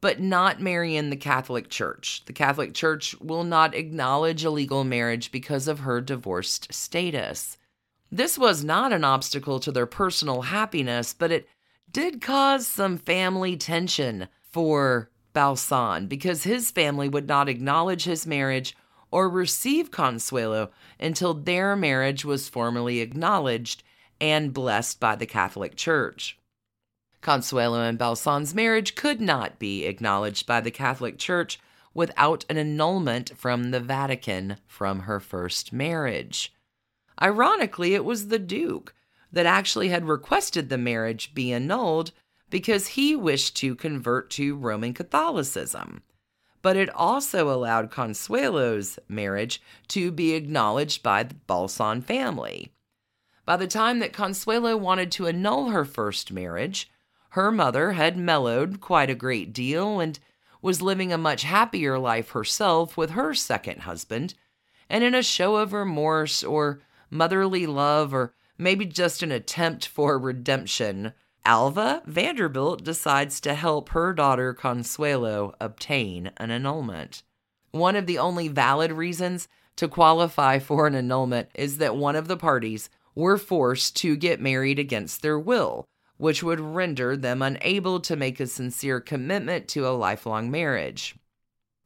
but 0.02 0.20
not 0.20 0.60
marry 0.60 0.96
in 0.96 1.12
the 1.12 1.16
Catholic 1.16 1.70
Church. 1.70 2.24
The 2.26 2.34
Catholic 2.34 2.74
Church 2.74 3.16
will 3.22 3.44
not 3.44 3.76
acknowledge 3.76 4.44
a 4.44 4.50
legal 4.50 4.84
marriage 4.84 5.32
because 5.32 5.68
of 5.68 5.82
her 5.82 6.02
divorced 6.02 6.74
status. 6.74 7.60
This 8.12 8.36
was 8.36 8.64
not 8.64 8.92
an 8.92 9.04
obstacle 9.04 9.60
to 9.60 9.72
their 9.72 9.86
personal 9.86 10.42
happiness, 10.42 11.14
but 11.14 11.32
it 11.32 11.48
did 11.92 12.20
cause 12.20 12.66
some 12.66 12.98
family 12.98 13.58
tension 13.58 14.28
for 14.42 15.12
Balsan 15.36 16.10
because 16.10 16.44
his 16.44 16.72
family 16.72 17.08
would 17.08 17.28
not 17.28 17.48
acknowledge 17.48 18.06
his 18.06 18.26
marriage 18.26 18.76
or 19.14 19.30
receive 19.30 19.92
Consuelo 19.92 20.72
until 21.00 21.36
their 21.36 21.76
marriage 21.76 22.26
was 22.26 22.50
formally 22.50 23.00
acknowledged 23.00 23.84
and 24.20 24.52
blessed 24.52 25.00
by 25.00 25.16
the 25.16 25.28
Catholic 25.28 25.76
Church. 25.76 26.40
Consuelo 27.22 27.82
and 27.82 28.00
Balsan's 28.00 28.56
marriage 28.56 28.96
could 28.96 29.22
not 29.22 29.60
be 29.60 29.86
acknowledged 29.86 30.48
by 30.48 30.60
the 30.60 30.72
Catholic 30.72 31.20
Church 31.20 31.60
without 31.94 32.44
an 32.50 32.58
annulment 32.58 33.38
from 33.38 33.70
the 33.70 33.80
Vatican 33.80 34.58
from 34.66 35.02
her 35.02 35.20
first 35.20 35.72
marriage. 35.72 36.52
Ironically, 37.22 37.94
it 37.94 38.04
was 38.04 38.30
the 38.30 38.40
Duke 38.40 38.96
that 39.32 39.46
actually 39.46 39.90
had 39.90 40.08
requested 40.08 40.70
the 40.70 40.78
marriage 40.80 41.36
be 41.36 41.54
annulled 41.54 42.14
because 42.50 42.88
he 42.88 43.16
wished 43.16 43.56
to 43.58 43.76
convert 43.76 44.32
to 44.32 44.56
Roman 44.56 44.96
Catholicism. 44.96 46.02
But 46.64 46.78
it 46.78 46.90
also 46.96 47.52
allowed 47.52 47.92
Consuelo's 47.92 48.98
marriage 49.08 49.62
to 49.90 50.12
be 50.12 50.34
acknowledged 50.34 51.04
by 51.04 51.22
the 51.24 51.36
Balsan 51.48 52.04
family. 52.04 52.72
By 53.46 53.58
the 53.58 53.68
time 53.68 54.00
that 54.00 54.14
Consuelo 54.14 54.76
wanted 54.78 55.12
to 55.12 55.28
annul 55.28 55.70
her 55.70 55.86
first 55.86 56.32
marriage, 56.32 56.90
her 57.32 57.52
mother 57.52 57.92
had 57.92 58.18
mellowed 58.18 58.80
quite 58.80 59.10
a 59.10 59.16
great 59.16 59.54
deal 59.54 60.00
and 60.00 60.18
was 60.62 60.82
living 60.82 61.12
a 61.12 61.18
much 61.18 61.44
happier 61.44 62.00
life 62.00 62.30
herself 62.30 62.96
with 62.96 63.12
her 63.12 63.34
second 63.34 63.82
husband, 63.82 64.34
and 64.90 65.04
in 65.04 65.14
a 65.14 65.22
show 65.22 65.58
of 65.58 65.74
remorse 65.74 66.44
or 66.44 66.82
motherly 67.10 67.68
love 67.68 68.14
or 68.14 68.34
maybe 68.58 68.86
just 68.86 69.22
an 69.22 69.32
attempt 69.32 69.86
for 69.86 70.18
redemption, 70.18 71.12
Alva 71.46 72.02
Vanderbilt 72.06 72.86
decides 72.86 73.42
to 73.42 73.54
help 73.54 73.90
her 73.90 74.14
daughter 74.14 74.54
Consuelo 74.54 75.54
obtain 75.60 76.32
an 76.38 76.52
annulment. 76.52 77.22
One 77.72 77.98
of 77.98 78.06
the 78.06 78.18
only 78.18 78.48
valid 78.48 78.94
reasons 78.94 79.50
to 79.76 79.90
qualify 79.90 80.60
for 80.60 80.88
an 80.88 80.96
annulment 80.96 81.50
is 81.54 81.80
that 81.80 81.98
one 81.98 82.16
of 82.16 82.30
the 82.30 82.38
parties 82.38 82.90
were 83.14 83.38
forced 83.38 83.98
to 83.98 84.16
get 84.16 84.40
married 84.40 84.80
against 84.80 85.22
their 85.22 85.38
will, 85.38 85.86
which 86.16 86.44
would 86.44 86.62
render 86.62 87.18
them 87.18 87.42
unable 87.42 88.00
to 88.00 88.16
make 88.16 88.40
a 88.40 88.48
sincere 88.48 89.02
commitment 89.02 89.68
to 89.68 89.86
a 89.86 89.90
lifelong 89.90 90.50
marriage. 90.50 91.16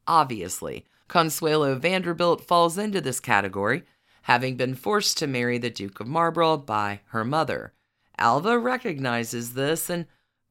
Obviously, 0.06 0.86
Consuelo 1.08 1.74
Vanderbilt 1.74 2.44
falls 2.44 2.78
into 2.78 3.00
this 3.00 3.18
category, 3.18 3.82
having 4.22 4.56
been 4.56 4.76
forced 4.76 5.18
to 5.18 5.26
marry 5.26 5.58
the 5.58 5.70
Duke 5.70 5.98
of 5.98 6.06
Marlborough 6.06 6.58
by 6.58 7.00
her 7.06 7.24
mother. 7.24 7.72
Alva 8.18 8.58
recognizes 8.58 9.54
this 9.54 9.88
and 9.88 10.06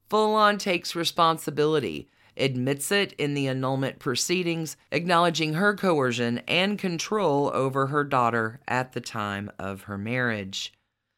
full 0.09 0.35
on 0.35 0.57
takes 0.57 0.95
responsibility, 0.95 2.09
admits 2.35 2.91
it 2.91 3.13
in 3.13 3.33
the 3.33 3.47
annulment 3.47 3.99
proceedings, 3.99 4.77
acknowledging 4.91 5.53
her 5.53 5.75
coercion 5.75 6.39
and 6.47 6.79
control 6.79 7.51
over 7.53 7.87
her 7.87 8.03
daughter 8.03 8.59
at 8.67 8.93
the 8.93 9.01
time 9.01 9.51
of 9.59 9.83
her 9.83 9.97
marriage. 9.97 10.73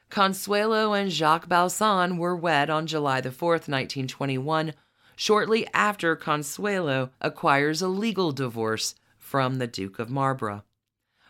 Consuelo 0.10 0.94
and 0.94 1.12
Jacques 1.12 1.48
Balsan 1.48 2.18
were 2.18 2.36
wed 2.36 2.70
on 2.70 2.88
July 2.88 3.22
the 3.22 3.30
4th, 3.30 3.68
1921, 3.70 4.74
shortly 5.16 5.68
after 5.74 6.16
Consuelo 6.16 7.12
acquires 7.22 7.82
a 7.82 7.88
legal 7.88 8.32
divorce 8.32 8.96
from 9.18 9.60
the 9.60 9.68
Duke 9.68 10.00
of 10.00 10.10
Marlborough. 10.10 10.64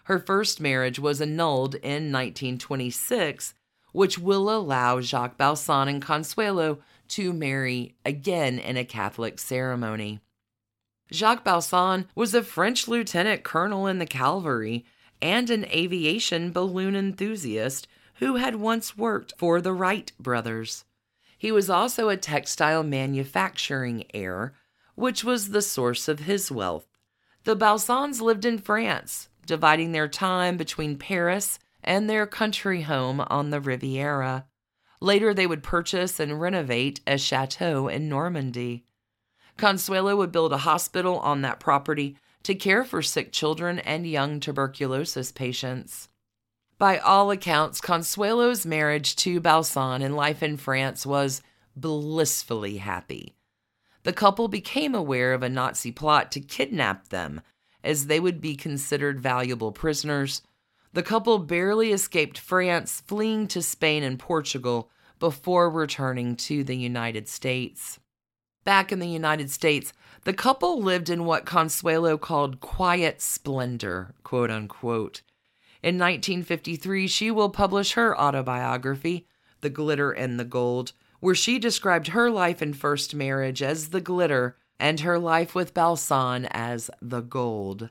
Her 0.05 0.19
first 0.19 0.61
marriage 0.61 0.97
was 0.97 1.19
annulled 1.19 1.75
in 1.75 2.11
1926, 2.11 3.53
which 3.91 4.19
will 4.19 4.49
allow 4.49 5.01
Jacques 5.01 5.37
Balsan 5.37 5.89
and 5.89 6.01
Consuelo 6.01 6.79
to 7.09 7.33
marry 7.33 7.95
again 8.05 8.59
in 8.59 8.77
a 8.77 8.85
Catholic 8.85 9.39
ceremony. 9.39 10.19
Jacques 11.11 11.43
Balsan 11.43 12.05
was 12.13 12.33
a 12.33 12.43
French 12.43 12.87
lieutenant 12.87 13.43
colonel 13.43 13.87
in 13.87 13.97
the 13.97 14.05
cavalry 14.05 14.85
and 15.21 15.49
an 15.49 15.65
aviation 15.65 16.51
balloon 16.51 16.95
enthusiast 16.95 17.87
who 18.15 18.35
had 18.35 18.55
once 18.57 18.97
worked 18.97 19.33
for 19.37 19.59
the 19.59 19.73
Wright 19.73 20.11
brothers. 20.19 20.85
He 21.37 21.51
was 21.51 21.69
also 21.69 22.09
a 22.09 22.17
textile 22.17 22.83
manufacturing 22.83 24.03
heir, 24.13 24.53
which 24.95 25.23
was 25.23 25.49
the 25.49 25.61
source 25.61 26.07
of 26.07 26.21
his 26.21 26.51
wealth. 26.51 26.85
The 27.45 27.55
Balsans 27.55 28.21
lived 28.21 28.45
in 28.45 28.57
France, 28.57 29.29
dividing 29.45 29.93
their 29.93 30.09
time 30.09 30.57
between 30.57 30.97
Paris 30.97 31.57
and 31.83 32.09
their 32.09 32.25
country 32.25 32.81
home 32.81 33.21
on 33.27 33.49
the 33.49 33.61
Riviera. 33.61 34.45
Later, 35.01 35.33
they 35.33 35.47
would 35.47 35.63
purchase 35.63 36.19
and 36.19 36.41
renovate 36.41 36.99
a 37.07 37.17
chateau 37.17 37.87
in 37.87 38.09
Normandy. 38.09 38.85
Consuelo 39.57 40.15
would 40.15 40.31
build 40.31 40.53
a 40.53 40.59
hospital 40.59 41.19
on 41.19 41.41
that 41.41 41.59
property 41.59 42.17
to 42.43 42.55
care 42.55 42.83
for 42.83 43.01
sick 43.01 43.31
children 43.31 43.79
and 43.79 44.07
young 44.07 44.39
tuberculosis 44.39 45.31
patients. 45.31 46.09
By 46.77 46.97
all 46.97 47.29
accounts, 47.29 47.81
Consuelo's 47.81 48.65
marriage 48.65 49.15
to 49.17 49.41
Balsan 49.41 50.01
and 50.01 50.15
life 50.15 50.41
in 50.41 50.55
France 50.55 51.05
was 51.05 51.41
blissfully 51.75 52.77
happy. 52.77 53.35
The 54.03 54.13
couple 54.13 54.47
became 54.47 54.95
aware 54.95 55.33
of 55.33 55.43
a 55.43 55.49
Nazi 55.49 55.91
plot 55.91 56.31
to 56.31 56.39
kidnap 56.39 57.09
them, 57.09 57.41
as 57.83 58.07
they 58.07 58.19
would 58.19 58.39
be 58.39 58.55
considered 58.55 59.19
valuable 59.19 59.73
prisoners. 59.73 60.41
The 60.93 61.03
couple 61.03 61.37
barely 61.39 61.91
escaped 61.91 62.39
France, 62.39 63.03
fleeing 63.05 63.47
to 63.49 63.61
Spain 63.61 64.03
and 64.03 64.17
Portugal 64.17 64.89
before 65.19 65.69
returning 65.69 66.35
to 66.37 66.63
the 66.63 66.77
United 66.77 67.27
States. 67.27 67.99
Back 68.63 68.91
in 68.91 68.99
the 68.99 69.07
United 69.07 69.51
States, 69.51 69.93
the 70.23 70.33
couple 70.33 70.81
lived 70.81 71.09
in 71.09 71.25
what 71.25 71.45
Consuelo 71.45 72.17
called 72.17 72.59
quiet 72.59 73.21
splendor, 73.21 74.15
quote 74.23 74.49
unquote. 74.49 75.21
In 75.81 75.97
1953, 75.97 77.07
she 77.07 77.31
will 77.31 77.49
publish 77.49 77.93
her 77.93 78.19
autobiography, 78.19 79.27
The 79.61 79.69
Glitter 79.69 80.11
and 80.11 80.39
the 80.39 80.45
Gold, 80.45 80.91
where 81.19 81.35
she 81.35 81.59
described 81.59 82.07
her 82.07 82.29
life 82.29 82.61
in 82.61 82.73
first 82.73 83.13
marriage 83.13 83.61
as 83.61 83.89
the 83.89 84.01
glitter 84.01 84.57
and 84.79 85.01
her 85.01 85.19
life 85.19 85.53
with 85.53 85.73
Balsan 85.73 86.47
as 86.51 86.89
the 87.01 87.21
gold. 87.21 87.89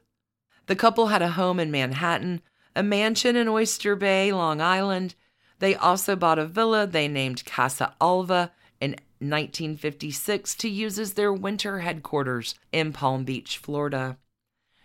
The 0.66 0.76
couple 0.76 1.08
had 1.08 1.22
a 1.22 1.30
home 1.30 1.60
in 1.60 1.70
Manhattan, 1.70 2.42
a 2.78 2.82
mansion 2.84 3.34
in 3.34 3.48
Oyster 3.48 3.96
Bay, 3.96 4.30
Long 4.30 4.60
Island. 4.60 5.16
They 5.58 5.74
also 5.74 6.14
bought 6.14 6.38
a 6.38 6.46
villa 6.46 6.86
they 6.86 7.08
named 7.08 7.44
Casa 7.44 7.92
Alva 8.00 8.52
in 8.80 8.92
1956 9.18 10.54
to 10.54 10.68
use 10.68 10.96
as 10.96 11.14
their 11.14 11.32
winter 11.32 11.80
headquarters 11.80 12.54
in 12.70 12.92
Palm 12.92 13.24
Beach, 13.24 13.58
Florida. 13.58 14.16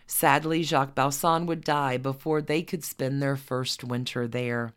Sadly, 0.08 0.64
Jacques 0.64 0.96
Balsan 0.96 1.46
would 1.46 1.64
die 1.64 1.98
before 1.98 2.42
they 2.42 2.64
could 2.64 2.84
spend 2.84 3.22
their 3.22 3.36
first 3.36 3.84
winter 3.84 4.28
there. 4.28 4.74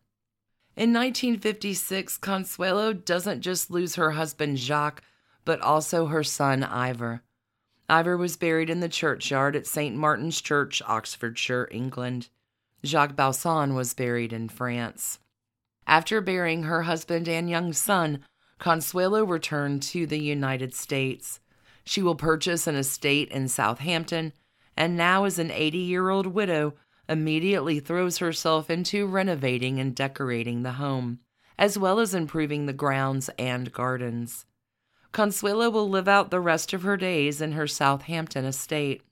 In 0.76 0.92
1956, 0.92 2.18
Consuelo 2.18 2.92
doesn't 2.92 3.40
just 3.40 3.70
lose 3.70 3.94
her 3.94 4.10
husband 4.10 4.58
Jacques, 4.58 5.02
but 5.46 5.62
also 5.62 6.04
her 6.04 6.22
son 6.22 6.62
Ivor. 6.62 7.22
Ivor 7.88 8.18
was 8.18 8.36
buried 8.36 8.68
in 8.68 8.80
the 8.80 8.90
churchyard 8.90 9.56
at 9.56 9.66
St. 9.66 9.96
Martin's 9.96 10.42
Church, 10.42 10.82
Oxfordshire, 10.86 11.66
England. 11.70 12.28
Jacques 12.86 13.16
Balsan 13.16 13.74
was 13.74 13.94
buried 13.94 14.32
in 14.32 14.48
France. 14.48 15.18
After 15.86 16.20
burying 16.20 16.64
her 16.64 16.82
husband 16.82 17.28
and 17.28 17.50
young 17.50 17.72
son, 17.72 18.20
Consuelo 18.58 19.24
returned 19.24 19.82
to 19.84 20.06
the 20.06 20.18
United 20.18 20.74
States. 20.74 21.40
She 21.84 22.02
will 22.02 22.14
purchase 22.14 22.66
an 22.66 22.74
estate 22.74 23.28
in 23.30 23.48
Southampton 23.48 24.32
and 24.76 24.96
now, 24.96 25.24
as 25.24 25.38
an 25.38 25.50
80 25.50 25.78
year 25.78 26.10
old 26.10 26.26
widow, 26.26 26.74
immediately 27.08 27.80
throws 27.80 28.18
herself 28.18 28.68
into 28.68 29.06
renovating 29.06 29.78
and 29.78 29.94
decorating 29.94 30.62
the 30.62 30.72
home, 30.72 31.20
as 31.58 31.78
well 31.78 31.98
as 31.98 32.14
improving 32.14 32.66
the 32.66 32.72
grounds 32.72 33.30
and 33.38 33.72
gardens. 33.72 34.44
Consuelo 35.12 35.70
will 35.70 35.88
live 35.88 36.08
out 36.08 36.30
the 36.30 36.40
rest 36.40 36.72
of 36.72 36.82
her 36.82 36.96
days 36.96 37.40
in 37.40 37.52
her 37.52 37.66
Southampton 37.66 38.44
estate. 38.44 39.02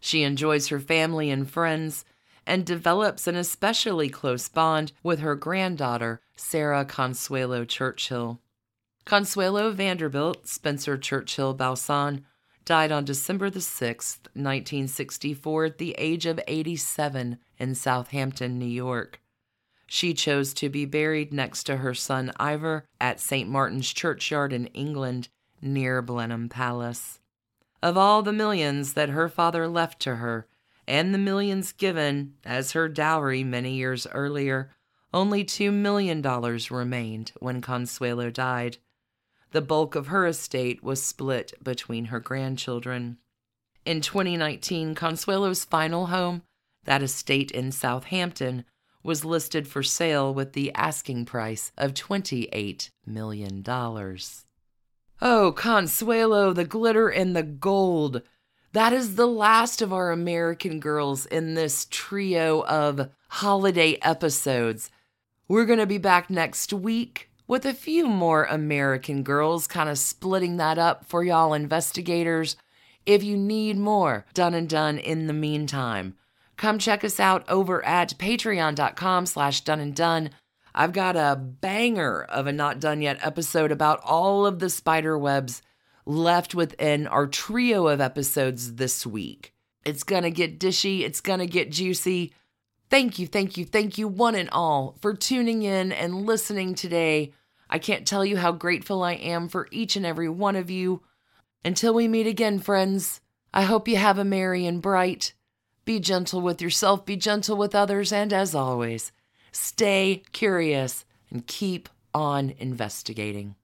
She 0.00 0.22
enjoys 0.22 0.68
her 0.68 0.80
family 0.80 1.30
and 1.30 1.48
friends 1.48 2.04
and 2.48 2.64
develops 2.64 3.26
an 3.26 3.36
especially 3.36 4.08
close 4.08 4.48
bond 4.48 4.90
with 5.02 5.20
her 5.20 5.34
granddaughter, 5.34 6.20
Sarah 6.34 6.86
Consuelo 6.86 7.66
Churchill. 7.66 8.40
Consuelo 9.04 9.70
Vanderbilt 9.70 10.48
Spencer 10.48 10.96
Churchill 10.96 11.54
Balsan 11.54 12.24
died 12.64 12.90
on 12.90 13.04
December 13.04 13.50
the 13.50 13.60
6th, 13.60 14.20
1964, 14.34 15.64
at 15.66 15.78
the 15.78 15.94
age 15.98 16.26
of 16.26 16.40
87 16.48 17.38
in 17.58 17.74
Southampton, 17.74 18.58
New 18.58 18.66
York. 18.66 19.20
She 19.86 20.12
chose 20.12 20.52
to 20.54 20.68
be 20.68 20.84
buried 20.84 21.32
next 21.32 21.64
to 21.64 21.78
her 21.78 21.94
son 21.94 22.32
Ivor 22.38 22.84
at 23.00 23.20
St. 23.20 23.48
Martin's 23.48 23.92
Churchyard 23.92 24.52
in 24.52 24.66
England, 24.68 25.28
near 25.62 26.02
Blenheim 26.02 26.48
Palace. 26.48 27.20
Of 27.82 27.96
all 27.96 28.22
the 28.22 28.32
millions 28.32 28.94
that 28.94 29.10
her 29.10 29.28
father 29.28 29.68
left 29.68 30.00
to 30.00 30.16
her, 30.16 30.46
and 30.88 31.12
the 31.12 31.18
millions 31.18 31.72
given 31.72 32.32
as 32.46 32.72
her 32.72 32.88
dowry 32.88 33.44
many 33.44 33.74
years 33.74 34.06
earlier, 34.12 34.70
only 35.12 35.44
$2 35.44 35.70
million 35.70 36.22
remained 36.70 37.32
when 37.40 37.60
Consuelo 37.60 38.30
died. 38.30 38.78
The 39.52 39.60
bulk 39.60 39.94
of 39.94 40.06
her 40.06 40.26
estate 40.26 40.82
was 40.82 41.02
split 41.02 41.52
between 41.62 42.06
her 42.06 42.20
grandchildren. 42.20 43.18
In 43.84 44.00
2019, 44.00 44.94
Consuelo's 44.94 45.64
final 45.64 46.06
home, 46.06 46.42
that 46.84 47.02
estate 47.02 47.50
in 47.50 47.70
Southampton, 47.70 48.64
was 49.02 49.26
listed 49.26 49.68
for 49.68 49.82
sale 49.82 50.32
with 50.32 50.54
the 50.54 50.74
asking 50.74 51.26
price 51.26 51.70
of 51.76 51.92
$28 51.92 52.90
million. 53.06 53.62
Oh, 55.20 55.52
Consuelo, 55.52 56.54
the 56.54 56.64
glitter 56.64 57.08
and 57.08 57.36
the 57.36 57.42
gold. 57.42 58.22
That 58.72 58.92
is 58.92 59.14
the 59.14 59.26
last 59.26 59.80
of 59.80 59.94
our 59.94 60.10
American 60.10 60.78
girls 60.78 61.24
in 61.24 61.54
this 61.54 61.86
trio 61.90 62.64
of 62.66 63.08
holiday 63.28 63.98
episodes. 64.02 64.90
We're 65.48 65.64
going 65.64 65.78
to 65.78 65.86
be 65.86 65.96
back 65.96 66.28
next 66.28 66.74
week 66.74 67.30
with 67.46 67.64
a 67.64 67.72
few 67.72 68.06
more 68.06 68.44
American 68.44 69.22
girls, 69.22 69.66
kind 69.66 69.88
of 69.88 69.98
splitting 69.98 70.58
that 70.58 70.76
up 70.76 71.06
for 71.06 71.24
y'all 71.24 71.54
investigators. 71.54 72.56
If 73.06 73.24
you 73.24 73.38
need 73.38 73.78
more 73.78 74.26
done 74.34 74.52
and 74.52 74.68
done 74.68 74.98
in 74.98 75.28
the 75.28 75.32
meantime, 75.32 76.14
come 76.58 76.78
check 76.78 77.02
us 77.02 77.18
out 77.18 77.48
over 77.48 77.82
at 77.86 78.18
patreon.com 78.18 79.24
slash 79.24 79.62
done 79.62 79.80
and 79.80 79.96
done. 79.96 80.28
I've 80.74 80.92
got 80.92 81.16
a 81.16 81.36
banger 81.36 82.22
of 82.24 82.46
a 82.46 82.52
not 82.52 82.80
done 82.80 83.00
yet 83.00 83.18
episode 83.22 83.72
about 83.72 84.00
all 84.04 84.44
of 84.44 84.58
the 84.58 84.68
spider 84.68 85.16
webs 85.16 85.62
left 86.08 86.54
within 86.54 87.06
our 87.06 87.26
trio 87.26 87.86
of 87.86 88.00
episodes 88.00 88.76
this 88.76 89.06
week. 89.06 89.52
It's 89.84 90.02
gonna 90.02 90.30
get 90.30 90.58
dishy, 90.58 91.02
it's 91.02 91.20
gonna 91.20 91.46
get 91.46 91.70
juicy. 91.70 92.32
Thank 92.88 93.18
you, 93.18 93.26
thank 93.26 93.58
you, 93.58 93.66
thank 93.66 93.98
you, 93.98 94.08
one 94.08 94.34
and 94.34 94.48
all, 94.50 94.96
for 95.02 95.14
tuning 95.14 95.62
in 95.62 95.92
and 95.92 96.24
listening 96.24 96.74
today. 96.74 97.32
I 97.68 97.78
can't 97.78 98.06
tell 98.06 98.24
you 98.24 98.38
how 98.38 98.52
grateful 98.52 99.02
I 99.02 99.12
am 99.12 99.48
for 99.48 99.68
each 99.70 99.96
and 99.96 100.06
every 100.06 100.30
one 100.30 100.56
of 100.56 100.70
you. 100.70 101.02
Until 101.62 101.92
we 101.92 102.08
meet 102.08 102.26
again, 102.26 102.58
friends, 102.58 103.20
I 103.52 103.62
hope 103.62 103.86
you 103.86 103.96
have 103.96 104.18
a 104.18 104.24
merry 104.24 104.64
and 104.64 104.80
bright. 104.80 105.34
Be 105.84 106.00
gentle 106.00 106.40
with 106.40 106.62
yourself, 106.62 107.04
be 107.04 107.16
gentle 107.16 107.56
with 107.56 107.74
others, 107.74 108.12
and 108.12 108.32
as 108.32 108.54
always, 108.54 109.12
stay 109.52 110.22
curious 110.32 111.04
and 111.30 111.46
keep 111.46 111.90
on 112.14 112.54
investigating. 112.58 113.56